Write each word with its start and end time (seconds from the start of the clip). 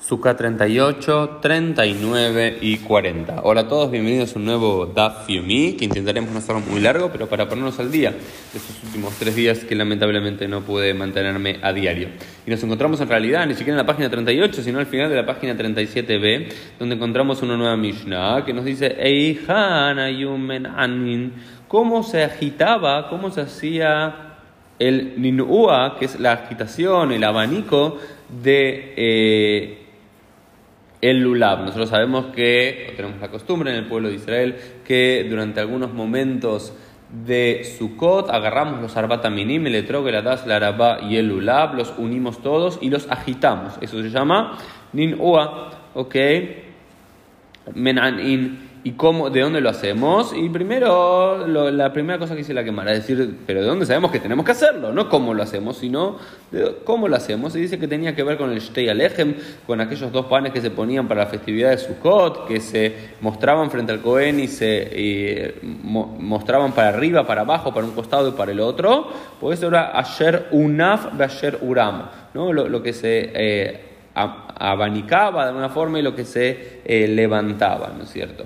Suka 0.00 0.34
38, 0.34 1.40
39 1.42 2.58
y 2.62 2.78
40. 2.78 3.42
Hola 3.42 3.60
a 3.60 3.68
todos, 3.68 3.90
bienvenidos 3.90 4.34
a 4.34 4.38
un 4.38 4.46
nuevo 4.46 4.86
Daf 4.86 5.28
Yomi, 5.28 5.74
que 5.74 5.84
intentaremos 5.84 6.30
no 6.30 6.38
hacerlo 6.38 6.62
muy 6.62 6.80
largo, 6.80 7.10
pero 7.12 7.28
para 7.28 7.46
ponernos 7.46 7.78
al 7.78 7.92
día 7.92 8.12
de 8.12 8.58
estos 8.58 8.82
últimos 8.82 9.12
tres 9.18 9.36
días 9.36 9.58
que 9.58 9.74
lamentablemente 9.74 10.48
no 10.48 10.62
pude 10.62 10.94
mantenerme 10.94 11.58
a 11.62 11.74
diario. 11.74 12.08
Y 12.46 12.50
nos 12.50 12.62
encontramos 12.64 12.98
en 13.02 13.08
realidad 13.08 13.46
ni 13.46 13.52
siquiera 13.52 13.74
en 13.74 13.76
la 13.76 13.86
página 13.86 14.08
38, 14.08 14.62
sino 14.62 14.78
al 14.78 14.86
final 14.86 15.10
de 15.10 15.16
la 15.16 15.26
página 15.26 15.54
37b, 15.54 16.48
donde 16.78 16.94
encontramos 16.94 17.42
una 17.42 17.58
nueva 17.58 17.76
Mishnah 17.76 18.42
que 18.46 18.54
nos 18.54 18.64
dice 18.64 18.96
Eihan 18.98 19.98
Ayumen 19.98 20.64
Anin, 20.64 21.34
cómo 21.68 22.02
se 22.04 22.24
agitaba, 22.24 23.10
cómo 23.10 23.30
se 23.30 23.42
hacía 23.42 24.38
el 24.78 25.20
Ninua, 25.20 25.96
que 25.98 26.06
es 26.06 26.18
la 26.18 26.32
agitación, 26.32 27.12
el 27.12 27.22
abanico 27.22 27.98
de... 28.42 28.94
Eh, 28.96 29.76
el 31.00 31.20
lulab. 31.20 31.60
Nosotros 31.60 31.88
sabemos 31.88 32.26
que, 32.26 32.92
tenemos 32.96 33.20
la 33.20 33.28
costumbre 33.28 33.70
en 33.70 33.76
el 33.76 33.86
pueblo 33.86 34.08
de 34.08 34.16
Israel, 34.16 34.56
que 34.84 35.26
durante 35.28 35.60
algunos 35.60 35.92
momentos 35.92 36.74
de 37.24 37.62
Sukkot 37.64 38.30
agarramos 38.30 38.80
los 38.80 38.96
arbata-minim, 38.96 39.66
el 39.66 39.74
etrog, 39.74 40.06
el 40.08 40.16
adas, 40.16 40.46
la 40.46 40.56
araba 40.56 41.00
y 41.02 41.16
el 41.16 41.28
lulab, 41.28 41.74
los 41.74 41.92
unimos 41.98 42.42
todos 42.42 42.78
y 42.80 42.90
los 42.90 43.10
agitamos. 43.10 43.74
Eso 43.80 44.00
se 44.02 44.10
llama 44.10 44.58
nin-ua, 44.92 45.70
¿ok? 45.94 46.16
Menanin. 47.74 48.69
¿Y 48.82 48.92
cómo, 48.92 49.28
de 49.28 49.40
dónde 49.40 49.60
lo 49.60 49.68
hacemos? 49.68 50.32
Y 50.34 50.48
primero, 50.48 51.46
la 51.46 51.92
primera 51.92 52.18
cosa 52.18 52.32
que 52.32 52.38
dice 52.38 52.54
la 52.54 52.64
quemara 52.64 52.92
es 52.92 53.06
decir, 53.06 53.36
pero 53.46 53.60
¿de 53.60 53.66
dónde 53.66 53.84
sabemos 53.84 54.10
que 54.10 54.20
tenemos 54.20 54.46
que 54.46 54.52
hacerlo? 54.52 54.90
No 54.90 55.10
cómo 55.10 55.34
lo 55.34 55.42
hacemos, 55.42 55.76
sino 55.76 56.16
cómo 56.84 57.06
lo 57.06 57.14
hacemos. 57.14 57.54
Y 57.56 57.60
dice 57.60 57.78
que 57.78 57.86
tenía 57.86 58.16
que 58.16 58.22
ver 58.22 58.38
con 58.38 58.50
el 58.50 58.58
Shtei 58.60 58.88
Alechem, 58.88 59.34
con 59.66 59.82
aquellos 59.82 60.10
dos 60.12 60.26
panes 60.26 60.54
que 60.54 60.62
se 60.62 60.70
ponían 60.70 61.06
para 61.08 61.24
la 61.24 61.26
festividad 61.26 61.70
de 61.70 61.76
Sukkot, 61.76 62.46
que 62.48 62.58
se 62.60 62.94
mostraban 63.20 63.70
frente 63.70 63.92
al 63.92 64.00
Cohen 64.00 64.40
y 64.40 64.48
se 64.48 65.56
mostraban 65.62 66.72
para 66.72 66.88
arriba, 66.88 67.26
para 67.26 67.42
abajo, 67.42 67.74
para 67.74 67.86
un 67.86 67.92
costado 67.92 68.30
y 68.30 68.32
para 68.32 68.52
el 68.52 68.60
otro. 68.60 69.08
Pues 69.38 69.58
eso 69.58 69.68
era 69.68 69.90
Asher 69.90 70.48
Unaf 70.52 71.20
Asher 71.20 71.58
Uram, 71.60 72.08
¿no? 72.32 72.50
lo, 72.52 72.82
que 72.82 72.94
se... 72.94 73.30
Eh, 73.34 73.80
abanicaba 74.14 75.44
de 75.44 75.48
alguna 75.48 75.68
forma 75.68 75.98
y 75.98 76.02
lo 76.02 76.14
que 76.14 76.24
se 76.24 76.80
eh, 76.84 77.06
levantaba, 77.08 77.92
¿no 77.96 78.04
es 78.04 78.10
cierto? 78.10 78.44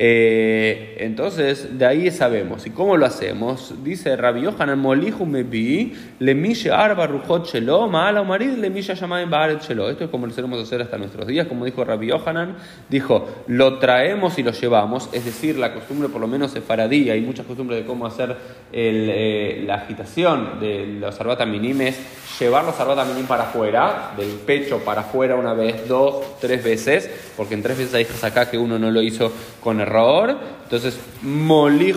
Eh, 0.00 0.94
entonces, 1.00 1.76
de 1.76 1.84
ahí 1.84 2.12
sabemos. 2.12 2.64
¿Y 2.66 2.70
cómo 2.70 2.96
lo 2.96 3.04
hacemos? 3.04 3.74
Dice 3.82 4.14
Rabbi 4.14 4.42
Yohanan 4.42 4.80
Mebi, 4.80 5.92
Lemisha 6.20 6.80
Arba 6.80 7.08
Rujot 7.08 7.48
Shelo, 7.48 7.88
Maala 7.88 8.22
Marid, 8.22 8.58
Lemisha 8.58 8.94
Shamaim 8.94 9.28
Baaret 9.28 9.60
Shelo. 9.60 9.90
Esto 9.90 10.04
es 10.04 10.10
como 10.10 10.28
lo 10.28 10.32
solemos 10.32 10.62
hacer 10.62 10.82
hasta 10.82 10.98
nuestros 10.98 11.26
días, 11.26 11.48
como 11.48 11.64
dijo 11.64 11.84
Rabbi 11.84 12.06
Yohanan, 12.06 12.56
dijo, 12.88 13.26
lo 13.48 13.80
traemos 13.80 14.38
y 14.38 14.44
lo 14.44 14.52
llevamos, 14.52 15.08
es 15.12 15.24
decir, 15.24 15.58
la 15.58 15.74
costumbre 15.74 16.08
por 16.08 16.20
lo 16.20 16.28
menos 16.28 16.52
sefaradí, 16.52 17.10
hay 17.10 17.20
muchas 17.20 17.44
costumbres 17.46 17.80
de 17.80 17.86
cómo 17.86 18.06
hacer 18.06 18.36
eh, 18.72 19.64
la 19.66 19.74
agitación 19.74 20.60
de 20.60 20.86
los 21.00 21.20
arbata 21.20 21.44
minimes, 21.44 21.98
llevar 22.38 22.64
los 22.64 22.78
arbata 22.78 23.04
minim 23.04 23.26
para 23.26 23.44
afuera, 23.44 24.12
del 24.16 24.30
pecho 24.46 24.78
para 24.84 25.00
afuera 25.00 25.34
una 25.34 25.54
vez, 25.54 25.88
dos, 25.88 26.38
tres 26.40 26.62
veces, 26.62 27.10
porque 27.36 27.54
en 27.54 27.62
tres 27.62 27.78
veces 27.78 27.94
hay 27.94 28.06
acá 28.22 28.48
que 28.48 28.58
uno 28.58 28.78
no 28.78 28.92
lo 28.92 29.02
hizo 29.02 29.32
con 29.60 29.80
el 29.80 29.87
error. 29.88 30.36
Entonces, 30.64 30.98
molich 31.22 31.96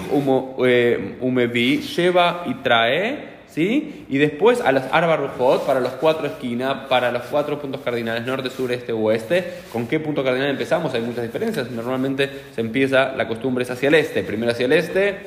eh, 0.65 1.17
umevi, 1.19 1.81
lleva 1.81 2.43
y 2.47 2.53
trae, 2.55 3.31
¿sí? 3.47 4.05
Y 4.09 4.17
después 4.17 4.61
a 4.61 4.71
las 4.71 4.91
arba 4.91 5.35
para 5.65 5.79
los 5.79 5.91
cuatro 5.93 6.25
esquinas, 6.25 6.87
para 6.87 7.11
los 7.11 7.23
cuatro 7.23 7.59
puntos 7.59 7.81
cardinales, 7.81 8.25
norte, 8.25 8.49
sur, 8.49 8.71
este, 8.71 8.93
oeste. 8.93 9.45
¿Con 9.71 9.87
qué 9.87 9.99
punto 9.99 10.23
cardinal 10.23 10.49
empezamos? 10.49 10.93
Hay 10.93 11.01
muchas 11.01 11.23
diferencias. 11.23 11.69
Normalmente 11.69 12.29
se 12.55 12.61
empieza, 12.61 13.13
la 13.15 13.27
costumbre 13.27 13.63
es 13.63 13.71
hacia 13.71 13.89
el 13.89 13.95
este. 13.95 14.23
Primero 14.23 14.51
hacia 14.51 14.65
el 14.65 14.73
este, 14.73 15.17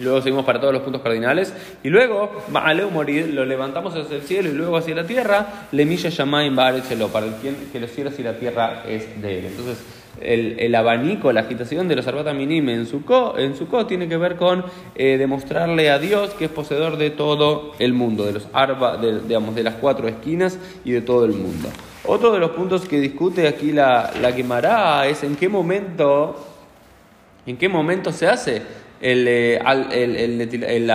Luego 0.00 0.22
seguimos 0.22 0.44
para 0.44 0.60
todos 0.60 0.72
los 0.72 0.82
puntos 0.82 1.02
cardinales. 1.02 1.52
Y 1.82 1.88
luego, 1.88 2.44
Ma'aleu 2.50 2.90
morir, 2.90 3.28
lo 3.34 3.44
levantamos 3.44 3.94
hacia 3.96 4.16
el 4.16 4.22
cielo 4.22 4.48
y 4.48 4.52
luego 4.52 4.76
hacia 4.76 4.94
la 4.94 5.04
tierra. 5.04 5.66
Le 5.72 5.84
milla 5.84 6.10
Shamaim 6.10 6.54
para 6.54 6.76
el 6.76 6.82
quien 6.82 7.56
que 7.72 7.80
los 7.80 7.90
cielos 7.90 8.18
y 8.18 8.22
la 8.22 8.34
tierra 8.34 8.84
es 8.86 9.20
de 9.20 9.40
él. 9.40 9.44
Entonces, 9.46 9.78
el, 10.22 10.74
abanico, 10.74 11.32
la 11.32 11.40
agitación 11.40 11.88
de 11.88 11.96
los 11.96 12.06
arbata 12.06 12.32
minim 12.32 12.68
en 12.68 12.86
su 12.86 13.02
en 13.36 13.86
tiene 13.86 14.08
que 14.08 14.16
ver 14.16 14.36
con 14.36 14.64
eh, 14.94 15.16
demostrarle 15.18 15.90
a 15.90 15.98
Dios 15.98 16.30
que 16.30 16.46
es 16.46 16.50
poseedor 16.50 16.96
de 16.96 17.10
todo 17.10 17.72
el 17.78 17.92
mundo, 17.92 18.24
de 18.24 18.32
los 18.32 18.48
arba, 18.52 18.96
de, 18.96 19.20
digamos, 19.20 19.54
de 19.54 19.62
las 19.62 19.74
cuatro 19.74 20.08
esquinas 20.08 20.58
y 20.84 20.92
de 20.92 21.00
todo 21.00 21.24
el 21.24 21.32
mundo. 21.32 21.68
Otro 22.04 22.32
de 22.32 22.38
los 22.38 22.50
puntos 22.50 22.86
que 22.86 23.00
discute 23.00 23.46
aquí 23.46 23.72
la, 23.72 24.12
la 24.20 25.06
es 25.06 25.22
en 25.24 25.36
qué 25.36 25.48
momento, 25.48 26.36
en 27.46 27.56
qué 27.56 27.68
momento 27.68 28.12
se 28.12 28.28
hace 28.28 28.62
el, 29.00 29.28
eh, 29.28 29.58
el, 29.92 30.16
el, 30.16 30.40
el, 30.64 30.90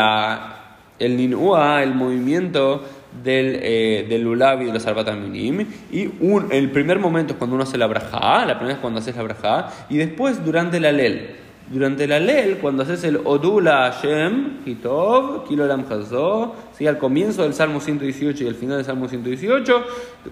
el 1.00 1.18
ninúa, 1.18 1.84
el 1.84 1.94
movimiento 1.94 2.84
del, 3.22 3.60
eh, 3.62 4.06
del 4.10 4.24
lulav 4.24 4.62
y 4.62 4.66
de 4.66 4.74
los 4.74 5.18
minim 5.18 5.66
Y 5.92 6.10
un, 6.20 6.48
el 6.52 6.72
primer 6.72 7.00
momento 7.00 7.34
es 7.34 7.38
cuando 7.38 7.56
uno 7.56 7.64
hace 7.64 7.78
la 7.78 7.88
braja, 7.88 8.46
la 8.46 8.56
primera 8.56 8.76
es 8.76 8.82
cuando 8.82 9.00
haces 9.00 9.16
la 9.16 9.24
braja, 9.24 9.70
y 9.90 9.98
después 9.98 10.44
durante 10.44 10.80
la 10.80 10.92
lel. 10.92 11.36
Durante 11.70 12.08
la 12.08 12.20
lel, 12.20 12.58
cuando 12.58 12.84
haces 12.84 13.04
el 13.06 13.22
Odula 13.24 13.92
Hashem, 13.92 14.66
Hitov, 14.66 15.48
Kilolam 15.48 15.86
Hazo, 15.90 16.56
¿sí? 16.78 16.86
al 16.88 16.98
comienzo 16.98 17.44
del 17.44 17.54
Salmo 17.54 17.80
118 17.80 18.44
y 18.44 18.48
al 18.48 18.56
final 18.56 18.78
del 18.78 18.86
Salmo 18.86 19.08
118, 19.08 19.84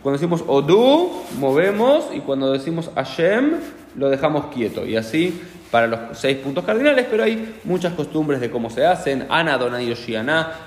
cuando 0.01 0.19
decimos 0.19 0.43
Odu, 0.45 1.09
movemos, 1.39 2.09
y 2.13 2.19
cuando 2.19 2.51
decimos 2.51 2.91
Hashem, 2.95 3.53
lo 3.95 4.09
dejamos 4.09 4.47
quieto. 4.47 4.85
Y 4.85 4.97
así 4.97 5.41
para 5.71 5.87
los 5.87 5.99
seis 6.13 6.37
puntos 6.37 6.65
cardinales, 6.65 7.07
pero 7.09 7.23
hay 7.23 7.55
muchas 7.63 7.93
costumbres 7.93 8.41
de 8.41 8.51
cómo 8.51 8.69
se 8.69 8.85
hacen. 8.85 9.25
Ana, 9.29 9.57
Dona 9.57 9.81
y 9.81 9.95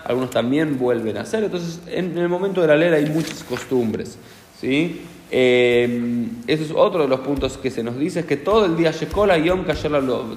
algunos 0.05 0.31
también 0.31 0.79
vuelven 0.79 1.19
a 1.19 1.21
hacer. 1.21 1.45
Entonces, 1.45 1.81
en 1.87 2.17
el 2.17 2.29
momento 2.29 2.63
de 2.63 2.69
la 2.69 2.77
ley 2.77 2.91
hay 2.93 3.11
muchas 3.11 3.45
costumbres. 3.45 4.19
¿sí? 4.59 5.03
Eh, 5.31 6.27
eso 6.47 6.65
es 6.65 6.73
otro 6.75 7.03
de 7.03 7.09
los 7.09 7.21
puntos 7.21 7.59
que 7.59 7.71
se 7.71 7.83
nos 7.83 7.99
dice: 7.99 8.21
es 8.21 8.27
que 8.27 8.39
todo 8.39 8.65
el 8.65 8.77
día 8.77 8.93
Shekola 8.93 9.37
Yom 9.37 9.65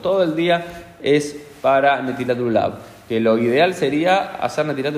todo 0.02 0.24
el 0.24 0.36
día 0.36 0.66
es 1.02 1.38
para 1.62 2.02
Netilat 2.02 2.74
Que 3.08 3.22
lo 3.22 3.38
ideal 3.38 3.74
sería 3.74 4.36
hacer 4.36 4.66
Netilat 4.66 4.96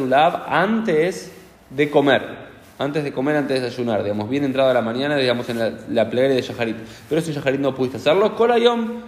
antes 0.48 1.32
de 1.70 1.90
comer 1.90 2.50
antes 2.80 3.04
de 3.04 3.12
comer, 3.12 3.36
antes 3.36 3.60
de 3.60 3.66
desayunar, 3.66 4.04
digamos, 4.04 4.30
bien 4.30 4.46
entrada 4.46 4.74
la 4.74 4.82
mañana, 4.82 5.18
digamos, 5.18 5.50
en 5.50 5.60
la, 5.60 5.74
la 5.90 6.10
plegaria 6.10 6.38
de 6.38 6.42
Shaharit. 6.42 6.78
Pero 7.10 7.20
si 7.20 7.34
Shaharit 7.34 7.60
no 7.60 7.76
pudiste 7.76 7.98
hacerlo, 7.98 8.38
Kolayom 8.38 9.02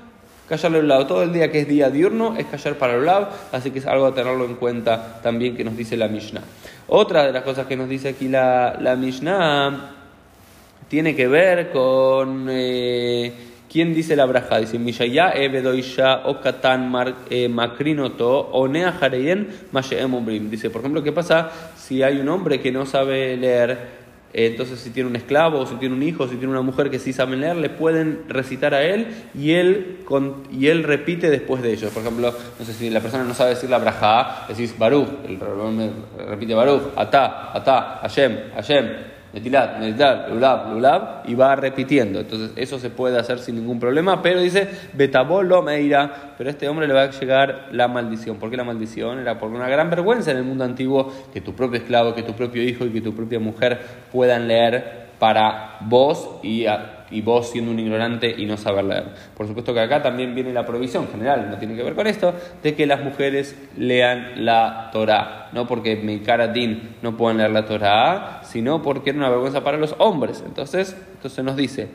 Callar 0.51 0.75
el 0.75 0.85
lado. 0.89 1.07
Todo 1.07 1.23
el 1.23 1.31
día 1.31 1.49
que 1.49 1.61
es 1.61 1.67
día 1.69 1.89
diurno 1.89 2.35
es 2.37 2.45
callar 2.45 2.75
para 2.75 2.95
el 2.95 3.05
lado, 3.05 3.29
así 3.53 3.71
que 3.71 3.79
es 3.79 3.85
algo 3.85 4.05
a 4.05 4.13
tenerlo 4.13 4.43
en 4.43 4.55
cuenta 4.55 5.21
también 5.23 5.55
que 5.55 5.63
nos 5.63 5.77
dice 5.77 5.95
la 5.95 6.09
Mishnah. 6.09 6.41
Otra 6.89 7.25
de 7.25 7.31
las 7.31 7.43
cosas 7.43 7.67
que 7.67 7.77
nos 7.77 7.87
dice 7.87 8.09
aquí 8.09 8.27
la, 8.27 8.77
la 8.77 8.97
Mishnah 8.97 9.91
tiene 10.89 11.15
que 11.15 11.29
ver 11.29 11.71
con 11.71 12.47
eh, 12.49 13.31
quién 13.71 13.93
dice 13.93 14.17
la 14.17 14.25
braja. 14.25 14.59
Dice 14.59 14.77
Mishaya 14.77 15.31
Ebedoisha 15.31 16.27
Okatan 16.27 16.91
eh, 17.29 17.47
Makrinoto 17.47 18.49
Onea 18.51 18.91
Jareyen 18.91 19.47
Dice, 20.49 20.69
por 20.69 20.81
ejemplo, 20.81 21.01
¿qué 21.01 21.13
pasa 21.13 21.49
si 21.77 22.03
hay 22.03 22.19
un 22.19 22.27
hombre 22.27 22.59
que 22.59 22.73
no 22.73 22.85
sabe 22.85 23.37
leer? 23.37 24.00
Entonces 24.33 24.79
si 24.79 24.89
tiene 24.91 25.09
un 25.09 25.15
esclavo, 25.15 25.65
si 25.65 25.75
tiene 25.75 25.95
un 25.95 26.03
hijo, 26.03 26.27
si 26.27 26.35
tiene 26.35 26.51
una 26.51 26.61
mujer 26.61 26.89
que 26.89 26.99
sí 26.99 27.13
saben 27.13 27.41
leer, 27.41 27.57
le 27.57 27.69
pueden 27.69 28.23
recitar 28.27 28.73
a 28.73 28.83
él 28.83 29.07
y 29.33 29.51
él, 29.51 29.99
y 30.51 30.67
él 30.67 30.83
repite 30.83 31.29
después 31.29 31.61
de 31.61 31.73
ellos. 31.73 31.91
Por 31.91 32.03
ejemplo, 32.03 32.33
no 32.59 32.65
sé 32.65 32.73
si 32.73 32.89
la 32.89 32.99
persona 32.99 33.23
no 33.23 33.33
sabe 33.33 33.51
decir 33.51 33.69
la 33.69 33.77
braja, 33.77 34.45
decís 34.47 34.77
Baruch, 34.77 35.09
el 35.27 35.39
repite 36.27 36.53
Baruch, 36.53 36.83
Ata, 36.95 37.55
Ata, 37.55 37.99
Hashem, 38.01 38.51
Hashem. 38.55 38.85
Netilat, 39.33 39.79
Netilat, 39.79 40.29
Lulab, 40.29 40.73
Lulab, 40.73 41.01
y 41.25 41.35
va 41.35 41.55
repitiendo. 41.55 42.19
Entonces, 42.19 42.51
eso 42.55 42.79
se 42.79 42.89
puede 42.89 43.17
hacer 43.17 43.39
sin 43.39 43.55
ningún 43.55 43.79
problema, 43.79 44.21
pero 44.21 44.41
dice, 44.41 44.67
Betabolo 44.93 45.61
Meira, 45.61 46.33
pero 46.37 46.49
a 46.49 46.51
este 46.51 46.67
hombre 46.67 46.87
le 46.87 46.93
va 46.93 47.03
a 47.03 47.11
llegar 47.11 47.69
la 47.71 47.87
maldición. 47.87 48.37
¿Por 48.37 48.49
qué 48.49 48.57
la 48.57 48.63
maldición? 48.63 49.19
Era 49.19 49.39
por 49.39 49.51
una 49.51 49.69
gran 49.69 49.89
vergüenza 49.89 50.31
en 50.31 50.37
el 50.37 50.43
mundo 50.43 50.63
antiguo 50.63 51.11
que 51.33 51.41
tu 51.41 51.53
propio 51.53 51.79
esclavo, 51.79 52.13
que 52.13 52.23
tu 52.23 52.33
propio 52.33 52.61
hijo 52.61 52.85
y 52.85 52.89
que 52.89 53.01
tu 53.01 53.15
propia 53.15 53.39
mujer 53.39 53.79
puedan 54.11 54.47
leer 54.47 55.11
para 55.17 55.77
vos 55.81 56.39
y 56.43 56.65
y 57.11 57.21
vos 57.21 57.51
siendo 57.51 57.71
un 57.71 57.79
ignorante 57.79 58.33
y 58.37 58.45
no 58.45 58.57
saber 58.57 58.85
leer. 58.85 59.05
Por 59.35 59.47
supuesto 59.47 59.73
que 59.73 59.79
acá 59.79 60.01
también 60.01 60.33
viene 60.33 60.53
la 60.53 60.65
provisión 60.65 61.07
general, 61.07 61.49
no 61.49 61.57
tiene 61.57 61.75
que 61.75 61.83
ver 61.83 61.95
con 61.95 62.07
esto, 62.07 62.33
de 62.63 62.75
que 62.75 62.85
las 62.85 63.03
mujeres 63.03 63.57
lean 63.77 64.45
la 64.45 64.89
Torah, 64.91 65.49
no 65.51 65.67
porque 65.67 65.95
Din 65.95 66.95
no 67.01 67.17
puedan 67.17 67.37
leer 67.37 67.51
la 67.51 67.65
Torah, 67.65 68.41
sino 68.43 68.81
porque 68.81 69.11
era 69.11 69.19
una 69.19 69.29
vergüenza 69.29 69.63
para 69.63 69.77
los 69.77 69.95
hombres. 69.97 70.43
Entonces, 70.45 70.95
entonces 71.13 71.43
nos 71.43 71.55
dice, 71.55 71.89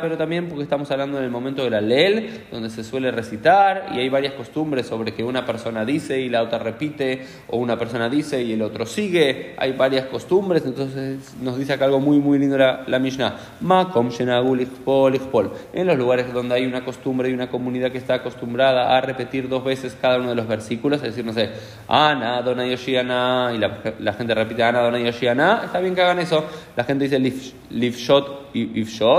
Pero 0.00 0.16
también 0.16 0.48
porque 0.48 0.64
estamos 0.64 0.90
hablando 0.90 1.18
en 1.18 1.24
el 1.24 1.30
momento 1.30 1.62
de 1.62 1.70
la 1.70 1.80
Lel, 1.80 2.40
donde 2.50 2.70
se 2.70 2.82
suele 2.82 3.12
recitar 3.12 3.90
y 3.94 4.00
hay 4.00 4.08
varias 4.08 4.34
costumbres 4.34 4.86
sobre 4.86 5.14
que 5.14 5.22
una 5.22 5.46
persona 5.46 5.84
dice 5.84 6.20
y 6.20 6.28
la 6.28 6.42
otra 6.42 6.58
repite, 6.58 7.24
o 7.46 7.58
una 7.58 7.78
persona 7.78 8.08
dice 8.08 8.42
y 8.42 8.52
el 8.52 8.62
otro 8.62 8.84
sigue. 8.84 9.54
Hay 9.58 9.72
varias 9.72 10.06
costumbres, 10.06 10.64
entonces 10.66 11.36
nos 11.40 11.56
dice 11.56 11.74
acá 11.74 11.84
algo 11.84 12.00
muy, 12.00 12.18
muy 12.18 12.40
lindo 12.40 12.58
la, 12.58 12.82
la 12.88 12.98
Mishnah. 12.98 13.36
Makom 13.60 14.08
En 15.72 15.86
los 15.86 15.96
lugares 15.96 16.32
donde 16.32 16.56
hay 16.56 16.66
una 16.66 16.84
costumbre 16.84 17.30
y 17.30 17.32
una 17.32 17.48
comunidad 17.48 17.92
que 17.92 17.98
está 17.98 18.14
acostumbrada 18.14 18.96
a 18.96 19.00
repetir 19.00 19.48
dos 19.48 19.62
veces 19.62 19.96
cada 20.00 20.18
uno 20.18 20.30
de 20.30 20.34
los 20.34 20.48
versículos, 20.48 20.98
es 20.98 21.10
decir, 21.10 21.24
no 21.24 21.32
sé, 21.32 21.50
Ana, 21.86 22.42
Dona 22.42 22.66
Yoshiana, 22.66 23.52
y 23.54 23.58
la, 23.58 23.78
la 24.00 24.12
gente 24.14 24.34
repite 24.34 24.64
Ana, 24.64 24.80
Dona 24.80 24.98
Yoshiana, 24.98 25.62
está 25.66 25.78
bien 25.78 25.94
que 25.94 26.02
hagan 26.02 26.18
eso 26.18 26.55
la 26.76 26.84
gente 26.84 27.04
dice 27.04 27.18
live 27.18 27.96
shot. 27.96 28.46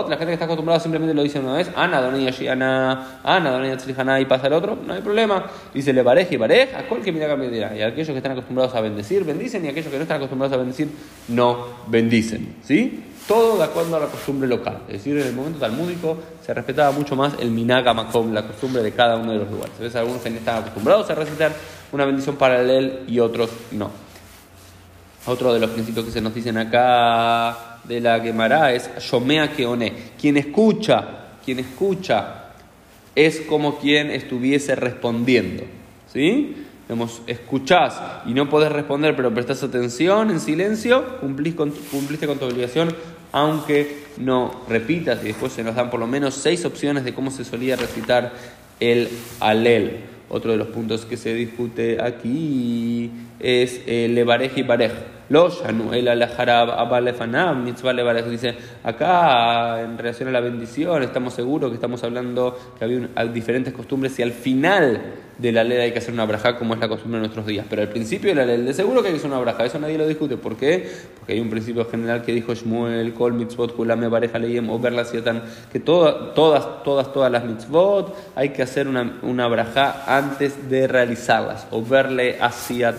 La 0.09 0.17
gente 0.17 0.25
que 0.27 0.33
está 0.33 0.45
acostumbrada 0.45 0.79
simplemente 0.79 1.13
lo 1.13 1.23
dice 1.23 1.39
una 1.39 1.53
vez. 1.53 1.69
Ana, 1.75 2.01
donella 2.01 2.31
ana, 2.51 3.19
ana, 3.23 3.51
donella 3.51 4.19
y 4.19 4.25
pasa 4.25 4.47
el 4.47 4.53
otro. 4.53 4.77
No 4.85 4.93
hay 4.93 5.01
problema. 5.01 5.45
Dice 5.73 5.93
le 5.93 6.03
pareja 6.03 6.33
y 6.33 6.37
pareja. 6.37 6.79
A 6.79 6.83
cual 6.83 7.01
que 7.01 7.11
mira 7.11 7.35
dirá. 7.35 7.75
Y 7.75 7.81
aquellos 7.81 8.07
que 8.09 8.17
están 8.17 8.31
acostumbrados 8.31 8.73
a 8.75 8.81
bendecir, 8.81 9.23
bendicen. 9.23 9.63
Y 9.65 9.69
aquellos 9.69 9.89
que 9.91 9.97
no 9.97 10.03
están 10.03 10.17
acostumbrados 10.17 10.53
a 10.55 10.57
bendecir, 10.57 10.89
no 11.27 11.65
bendicen. 11.87 12.55
¿Sí? 12.63 13.03
Todo 13.27 13.57
de 13.57 13.63
acuerdo 13.65 13.97
a 13.97 13.99
la 13.99 14.07
costumbre 14.07 14.47
local. 14.47 14.79
Es 14.87 14.93
decir, 14.93 15.17
en 15.17 15.27
el 15.27 15.33
momento 15.33 15.59
talmúdico 15.59 16.17
se 16.41 16.53
respetaba 16.53 16.91
mucho 16.91 17.15
más 17.15 17.33
el 17.39 17.51
minaga 17.51 17.93
makom, 17.93 18.33
la 18.33 18.47
costumbre 18.47 18.81
de 18.81 18.93
cada 18.93 19.17
uno 19.17 19.33
de 19.33 19.39
los 19.39 19.51
lugares. 19.51 19.77
Veces 19.77 19.97
algunos 19.97 20.25
están 20.25 20.59
acostumbrados 20.59 21.09
a 21.09 21.15
recitar 21.15 21.51
una 21.91 22.05
bendición 22.05 22.37
paralela 22.37 23.01
y 23.07 23.19
otros 23.19 23.49
no. 23.71 24.06
Otro 25.27 25.53
de 25.53 25.59
los 25.59 25.71
principios 25.71 26.05
que 26.05 26.11
se 26.11 26.21
nos 26.21 26.33
dicen 26.33 26.57
acá 26.57 27.79
de 27.83 27.99
la 27.99 28.17
Gemara 28.21 28.73
es 28.73 28.89
Shomea 28.97 29.51
Keone. 29.51 29.91
Quien 30.17 30.37
escucha, 30.37 31.03
quien 31.43 31.59
escucha 31.59 32.53
es 33.13 33.41
como 33.41 33.77
quien 33.77 34.09
estuviese 34.09 34.73
respondiendo. 34.75 35.63
¿Sí? 36.13 36.55
Digamos, 36.87 37.21
escuchás 37.27 37.99
y 38.25 38.33
no 38.33 38.49
podés 38.49 38.71
responder, 38.71 39.17
pero 39.17 39.33
prestás 39.33 39.61
atención 39.63 40.31
en 40.31 40.39
silencio, 40.39 41.17
cumplís 41.19 41.55
cumpliste 41.55 42.25
con 42.25 42.39
tu 42.39 42.45
obligación, 42.45 42.95
aunque 43.33 44.05
no 44.15 44.61
repitas. 44.69 45.21
Y 45.23 45.27
después 45.27 45.51
se 45.51 45.61
nos 45.61 45.75
dan 45.75 45.89
por 45.89 45.99
lo 45.99 46.07
menos 46.07 46.35
seis 46.35 46.63
opciones 46.63 47.03
de 47.03 47.13
cómo 47.13 47.31
se 47.31 47.43
solía 47.43 47.75
recitar 47.75 48.31
el 48.79 49.09
alel. 49.41 50.05
Otro 50.29 50.51
de 50.51 50.57
los 50.57 50.67
puntos 50.67 51.05
que 51.05 51.17
se 51.17 51.33
discute 51.33 52.01
aquí 52.01 53.11
es 53.39 53.81
el 53.87 54.15
levarej 54.15 54.51
y 54.55 54.63
parej. 54.63 54.91
Los 55.29 55.61
el 55.65 55.75
mitzvah 55.75 57.93
Dice, 58.29 58.55
acá 58.83 59.81
en 59.81 59.97
relación 59.97 60.29
a 60.29 60.31
la 60.31 60.39
bendición, 60.39 61.03
estamos 61.03 61.33
seguros 61.33 61.69
que 61.69 61.75
estamos 61.75 62.01
hablando 62.03 62.57
que 62.77 62.85
había 62.85 63.09
diferentes 63.33 63.73
costumbres 63.73 64.17
y 64.19 64.23
al 64.23 64.31
final 64.31 65.01
de 65.37 65.51
la 65.51 65.63
ley 65.63 65.77
hay 65.77 65.91
que 65.91 65.99
hacer 65.99 66.13
una 66.13 66.25
braja 66.25 66.57
como 66.57 66.73
es 66.73 66.79
la 66.79 66.87
costumbre 66.87 67.17
de 67.17 67.21
nuestros 67.21 67.45
días. 67.45 67.65
Pero 67.69 67.81
al 67.81 67.89
principio 67.89 68.29
de 68.29 68.35
la 68.35 68.45
ley, 68.45 68.61
de 68.61 68.73
seguro 68.73 69.01
que 69.01 69.09
hay 69.09 69.13
que 69.13 69.19
hacer 69.19 69.29
una 69.29 69.39
braja, 69.39 69.65
eso 69.65 69.79
nadie 69.79 69.97
lo 69.97 70.07
discute. 70.07 70.37
¿Por 70.37 70.55
qué? 70.55 70.89
Porque 71.19 71.33
hay 71.33 71.39
un 71.41 71.49
principio 71.49 71.85
general 71.85 72.23
que 72.23 72.31
dijo 72.31 72.53
Shmuel, 72.53 73.13
Kol 73.13 73.33
mitzvot, 73.33 73.75
Kulame 73.75 74.07
Bareja 74.07 74.39
Leyem, 74.39 74.69
o 74.69 74.79
Berla 74.79 75.03
que 75.71 75.79
todas, 75.79 76.33
todas, 76.33 76.83
todas, 76.83 77.11
todas 77.11 77.31
las 77.31 77.43
mitzvot 77.43 78.15
hay 78.35 78.49
que 78.49 78.63
hacer 78.63 78.87
una, 78.87 79.19
una 79.21 79.47
braja 79.47 80.03
antes 80.07 80.69
de 80.69 80.87
realizarlas, 80.87 81.67
o 81.69 81.83
verle 81.83 82.37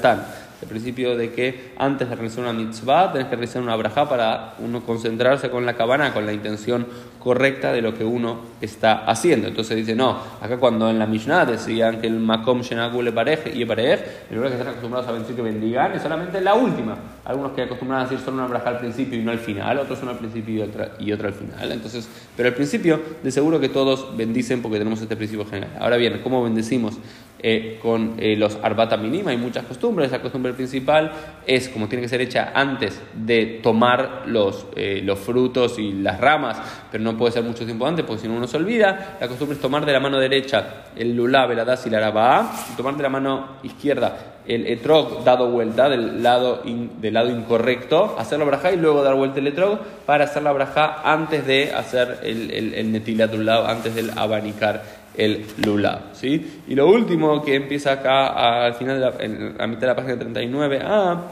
tan 0.01 0.25
el 0.61 0.69
principio 0.69 1.17
de 1.17 1.33
que 1.33 1.73
antes 1.77 2.09
de 2.09 2.15
realizar 2.15 2.41
una 2.41 2.53
mitzvah 2.53 3.13
tenés 3.13 3.29
que 3.29 3.37
realizar 3.37 3.63
una 3.63 3.77
braja 3.77 4.09
para 4.09 4.55
uno 4.59 4.83
concentrarse 4.83 5.51
con 5.51 5.65
la 5.65 5.75
cabana, 5.75 6.13
con 6.13 6.27
la 6.27 6.33
intención 6.33 6.87
correcta 7.19 7.73
de 7.73 7.83
lo 7.83 7.95
que 7.95 8.05
uno 8.05 8.41
está 8.61 9.05
haciendo. 9.05 9.49
Entonces 9.49 9.77
dice, 9.77 9.95
no, 9.95 10.19
acá 10.41 10.57
cuando 10.59 10.89
en 10.89 10.99
la 10.99 11.07
Mishnah 11.07 11.45
decían 11.45 12.01
que 12.01 12.07
el 12.07 12.19
makom 12.19 12.63
shenakule 12.63 13.13
parej 13.13 13.53
y 13.55 13.65
parej, 13.65 14.01
el 14.31 14.37
lugar 14.37 14.51
que 14.51 14.57
están 14.57 14.69
acostumbrados 14.69 15.09
a 15.09 15.13
decir 15.13 15.37
que 15.37 15.43
bendigan 15.43 15.93
es 15.93 16.03
solamente 16.03 16.41
la 16.41 16.55
última. 16.55 16.97
Algunos 17.25 17.53
que 17.53 17.63
acostumbran 17.63 18.01
a 18.01 18.03
decir 18.05 18.19
solo 18.19 18.39
una 18.39 18.47
braja 18.47 18.71
al 18.71 18.79
principio 18.79 19.19
y 19.19 19.23
no 19.23 19.31
al 19.31 19.39
final, 19.39 19.79
otros 19.79 19.99
son 19.99 20.09
al 20.09 20.19
principio 20.19 20.55
y 20.55 20.61
otra, 20.63 20.93
y 20.99 21.13
otra 21.13 21.29
al 21.29 21.35
final. 21.35 21.73
Entonces, 21.73 22.09
pero 22.37 22.49
al 22.49 22.55
principio, 22.55 23.01
de 23.23 23.31
seguro 23.31 23.61
que 23.61 23.69
todos 23.69 24.17
bendicen 24.17 24.63
porque 24.63 24.79
tenemos 24.79 25.01
este 25.01 25.17
principio 25.17 25.45
general. 25.45 25.77
Ahora 25.79 25.97
bien, 25.97 26.21
¿cómo 26.23 26.43
bendecimos? 26.43 26.99
Eh, 27.41 27.79
con 27.81 28.17
eh, 28.19 28.35
los 28.37 28.59
arbata 28.63 28.97
mínima, 28.97 29.31
hay 29.31 29.37
muchas 29.37 29.65
costumbres. 29.65 30.11
La 30.11 30.21
costumbre 30.21 30.53
principal 30.55 31.13
es, 31.47 31.69
como 31.69 31.89
tiene 31.89 32.03
que 32.03 32.09
ser 32.09 32.21
hecha 32.21 32.51
antes 32.53 33.01
de 33.15 33.61
tomar 33.63 34.25
los, 34.27 34.67
eh, 34.75 35.03
los 35.05 35.21
frutos 35.21 35.79
y 35.79 35.93
las 35.93 36.21
ramas, 36.21 36.61
pero 36.91 37.05
no 37.05 37.17
puede 37.17 37.33
ser 37.33 37.45
mucho 37.45 37.65
tiempo 37.65 37.87
antes 37.87 38.05
porque 38.05 38.23
si 38.23 38.29
no 38.29 38.35
uno 38.35 38.49
se 38.49 38.57
olvida. 38.57 39.19
La 39.21 39.29
costumbre 39.29 39.55
es 39.55 39.63
tomar 39.63 39.87
de 39.87 39.93
la 39.93 40.01
mano 40.01 40.19
derecha 40.19 40.87
el 40.97 41.15
lulav, 41.15 41.53
el 41.53 41.61
adas 41.61 41.87
y 41.87 41.91
la 41.91 41.99
arabá, 41.99 42.53
y 42.73 42.77
tomar 42.77 42.97
de 42.97 43.03
la 43.05 43.09
mano 43.09 43.59
izquierda 43.63 44.39
el 44.49 44.67
etrog 44.67 45.25
dado 45.25 45.51
vuelta 45.51 45.91
del 45.91 46.23
lado, 46.23 46.63
del 46.65 47.15
lado 47.15 47.29
incorrecto, 47.29 48.17
hacer 48.19 48.39
la 48.39 48.47
braja 48.47 48.73
y 48.73 48.79
luego 48.79 49.03
dar 49.03 49.15
vuelta 49.15 49.41
el 49.41 49.47
etrog 49.47 49.79
para 50.07 50.25
hacer 50.25 50.43
la 50.43 50.53
braja 50.53 51.03
antes 51.05 51.47
de 51.47 51.71
hacer 51.71 52.21
el, 52.23 52.51
el, 52.51 52.75
el 52.75 53.51
antes 53.51 53.95
del 53.95 54.11
abanicar 54.17 54.83
el 55.19 55.45
lulav. 55.67 56.15
¿sí? 56.15 56.63
Y 56.69 56.75
lo 56.75 56.89
último 56.89 57.43
que 57.45 57.57
empieza 57.57 57.93
acá 57.93 58.65
al 58.65 58.75
final, 58.75 58.99
de 58.99 59.01
la, 59.01 59.15
en 59.19 59.59
la 59.59 59.67
mitad 59.67 59.83
de 59.83 59.87
la 59.89 59.97
página 59.97 60.19
39, 60.19 60.81
ah, 60.83 61.23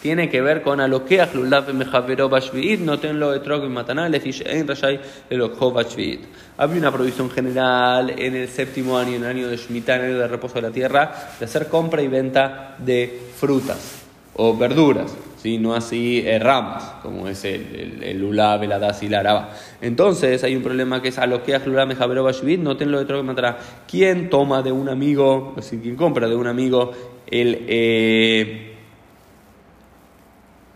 tiene 0.00 0.28
que 0.28 0.40
ver 0.40 0.62
con 0.62 0.80
alokeach 0.80 1.34
lulav 1.34 1.72
mejavero 1.74 2.28
bashviit, 2.28 2.80
no 2.80 2.98
tenlo 2.98 3.34
etrog 3.34 3.64
y 3.64 3.68
mataná, 3.68 4.08
lefish 4.08 4.42
ein 4.46 4.66
rashai 4.66 4.98
elokho 5.30 5.70
bashviit. 5.72 6.20
Había 6.56 6.78
una 6.78 6.90
prohibición 6.90 7.30
general 7.30 8.10
en 8.10 8.34
el 8.34 8.48
séptimo 8.48 8.98
año, 8.98 9.16
en 9.16 9.24
el 9.24 9.30
año 9.30 9.48
de 9.48 9.56
Shemitah, 9.56 9.96
en 9.96 10.00
el 10.00 10.10
año 10.12 10.18
de 10.20 10.28
reposo 10.28 10.54
de 10.54 10.62
la 10.62 10.70
tierra, 10.70 11.12
de 11.38 11.44
hacer 11.44 11.68
compra 11.68 12.00
y 12.00 12.08
venta 12.08 12.76
de 12.78 13.20
frutas 13.36 14.05
o 14.36 14.56
verduras 14.56 15.16
no 15.58 15.74
así 15.74 16.22
eh, 16.26 16.38
ramas, 16.38 16.94
como 17.02 17.28
es 17.28 17.44
el, 17.44 18.02
el, 18.02 18.22
el 18.22 18.40
hadas 18.40 19.02
y 19.02 19.08
la 19.08 19.20
araba. 19.20 19.50
Entonces 19.80 20.42
hay 20.44 20.56
un 20.56 20.62
problema 20.62 21.00
que 21.00 21.08
es 21.08 21.18
a 21.18 21.26
lo 21.26 21.42
que 21.42 21.58
lulav 21.58 21.86
mejabero 21.86 22.24
bashvit, 22.24 22.60
no 22.60 22.76
ten 22.76 22.90
lo 22.90 22.98
de 22.98 23.06
que 23.06 23.22
matará. 23.22 23.58
¿Quién 23.88 24.28
toma 24.28 24.62
de 24.62 24.72
un 24.72 24.88
amigo, 24.88 25.54
es 25.56 25.64
decir, 25.64 25.80
quién 25.82 25.96
compra 25.96 26.28
de 26.28 26.34
un 26.34 26.46
amigo 26.46 26.92
el, 27.26 27.64
eh, 27.68 28.74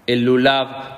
el 0.07 0.25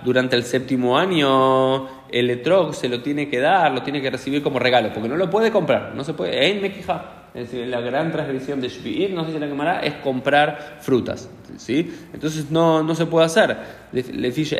durante 0.04 0.36
el 0.36 0.44
séptimo 0.44 0.98
año? 0.98 2.02
El 2.10 2.28
etrog 2.28 2.74
se 2.74 2.88
lo 2.88 3.00
tiene 3.00 3.28
que 3.28 3.40
dar, 3.40 3.72
lo 3.72 3.82
tiene 3.82 4.02
que 4.02 4.10
recibir 4.10 4.42
como 4.42 4.58
regalo, 4.58 4.92
porque 4.92 5.08
no 5.08 5.16
lo 5.16 5.30
puede 5.30 5.50
comprar, 5.50 5.94
no 5.94 6.04
se 6.04 6.12
puede. 6.12 6.70
queja 6.72 7.21
es 7.34 7.50
decir, 7.50 7.66
la 7.66 7.80
gran 7.80 8.12
transgresión 8.12 8.60
de 8.60 8.68
Shvi'ir, 8.68 9.14
nos 9.14 9.26
dice 9.26 9.40
la 9.40 9.46
Gemara, 9.46 9.80
es 9.80 9.94
comprar 9.94 10.76
frutas. 10.80 11.30
¿sí? 11.56 11.90
Entonces 12.12 12.50
no, 12.50 12.82
no 12.82 12.94
se 12.94 13.06
puede 13.06 13.24
hacer. 13.24 13.56
Le 13.92 14.30
dice, 14.30 14.56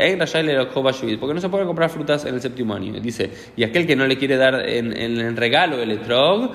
porque 1.19 1.35
no 1.35 1.41
se 1.41 1.49
puede 1.51 1.67
comprar 1.67 1.91
frutas 1.91 2.25
en 2.25 2.35
el 2.35 2.41
séptimo 2.41 2.75
año. 2.75 2.99
Dice, 3.01 3.31
y 3.57 3.65
aquel 3.65 3.87
que 3.87 3.95
no 3.95 4.07
le 4.07 4.17
quiere 4.17 4.37
dar 4.37 4.67
en, 4.67 4.97
en, 4.97 5.37
regalo 5.37 5.81
el 5.83 5.91
etrog, 5.91 6.53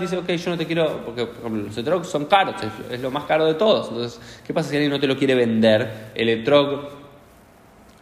dice, 0.00 0.16
ok, 0.16 0.28
yo 0.30 0.50
no 0.50 0.58
te 0.58 0.66
quiero, 0.66 1.04
porque 1.04 1.28
los 1.48 1.78
etrog 1.78 2.04
son 2.04 2.26
caros, 2.26 2.56
es, 2.90 3.00
lo 3.00 3.12
más 3.12 3.24
caro 3.24 3.46
de 3.46 3.54
todos. 3.54 3.90
Entonces, 3.90 4.20
¿qué 4.44 4.52
pasa 4.52 4.70
si 4.70 4.76
alguien 4.76 4.90
no 4.90 4.98
te 4.98 5.06
lo 5.06 5.16
quiere 5.16 5.36
vender? 5.36 6.10
El 6.16 6.28
etrog 6.30 6.99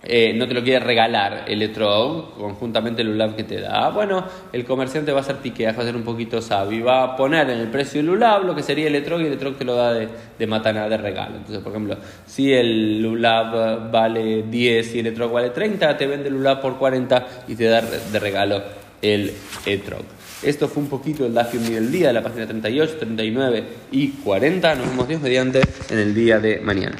eh, 0.09 0.33
no 0.35 0.49
te 0.49 0.55
lo 0.55 0.65
quiere 0.65 0.85
regalar 0.85 1.45
el 1.47 1.61
etrog, 1.61 2.35
conjuntamente 2.39 3.03
el 3.03 3.11
ULAB 3.11 3.37
que 3.37 3.45
te 3.45 3.61
da, 3.61 3.91
bueno, 3.91 4.25
el 4.53 4.65
comerciante 4.65 5.13
va 5.13 5.21
a 5.21 5.23
ser 5.23 5.37
tiquea, 5.37 5.73
va 5.73 5.83
a 5.83 5.87
ser 5.87 5.97
un 5.97 6.03
poquito 6.03 6.41
sabio 6.41 6.87
va 6.87 7.05
a 7.05 7.17
poner 7.17 7.51
en 7.51 7.59
el 7.59 7.69
precio 7.69 8.01
del 8.01 8.11
ULAB 8.11 8.45
lo 8.45 8.55
que 8.55 8.63
sería 8.63 8.87
el 8.87 8.95
etrog 8.95 9.21
y 9.21 9.27
el 9.27 9.35
etrog 9.35 9.57
te 9.57 9.65
lo 9.65 9.75
da 9.75 9.93
de, 9.93 10.09
de 10.39 10.47
matana, 10.47 10.89
de 10.89 10.97
regalo. 10.97 11.37
Entonces, 11.37 11.63
por 11.63 11.73
ejemplo, 11.73 11.97
si 12.27 12.53
el 12.53 13.05
ULAB 13.05 13.91
vale 13.91 14.45
10 14.45 14.95
y 14.95 14.99
el 15.01 15.09
etrog 15.09 15.33
vale 15.33 15.51
30, 15.51 15.97
te 15.97 16.07
vende 16.07 16.29
el 16.29 16.37
ULAB 16.37 16.61
por 16.63 16.79
40 16.79 17.27
y 17.49 17.55
te 17.55 17.65
da 17.65 17.83
de 17.83 18.19
regalo 18.19 18.63
el 19.03 19.33
etrog. 19.67 20.05
Esto 20.43 20.69
fue 20.69 20.85
un 20.85 20.89
poquito 20.89 21.27
el 21.27 21.35
Dafium 21.35 21.65
del 21.65 21.91
día, 21.91 22.09
de 22.09 22.13
la 22.15 22.23
página 22.23 22.47
38, 22.47 22.97
39 22.99 23.65
y 23.91 24.09
40. 24.09 24.75
Nos 24.77 24.89
vemos 24.89 25.09
Dios 25.09 25.21
mediante 25.21 25.61
en 25.91 25.99
el 25.99 26.15
día 26.15 26.39
de 26.39 26.61
mañana. 26.61 26.97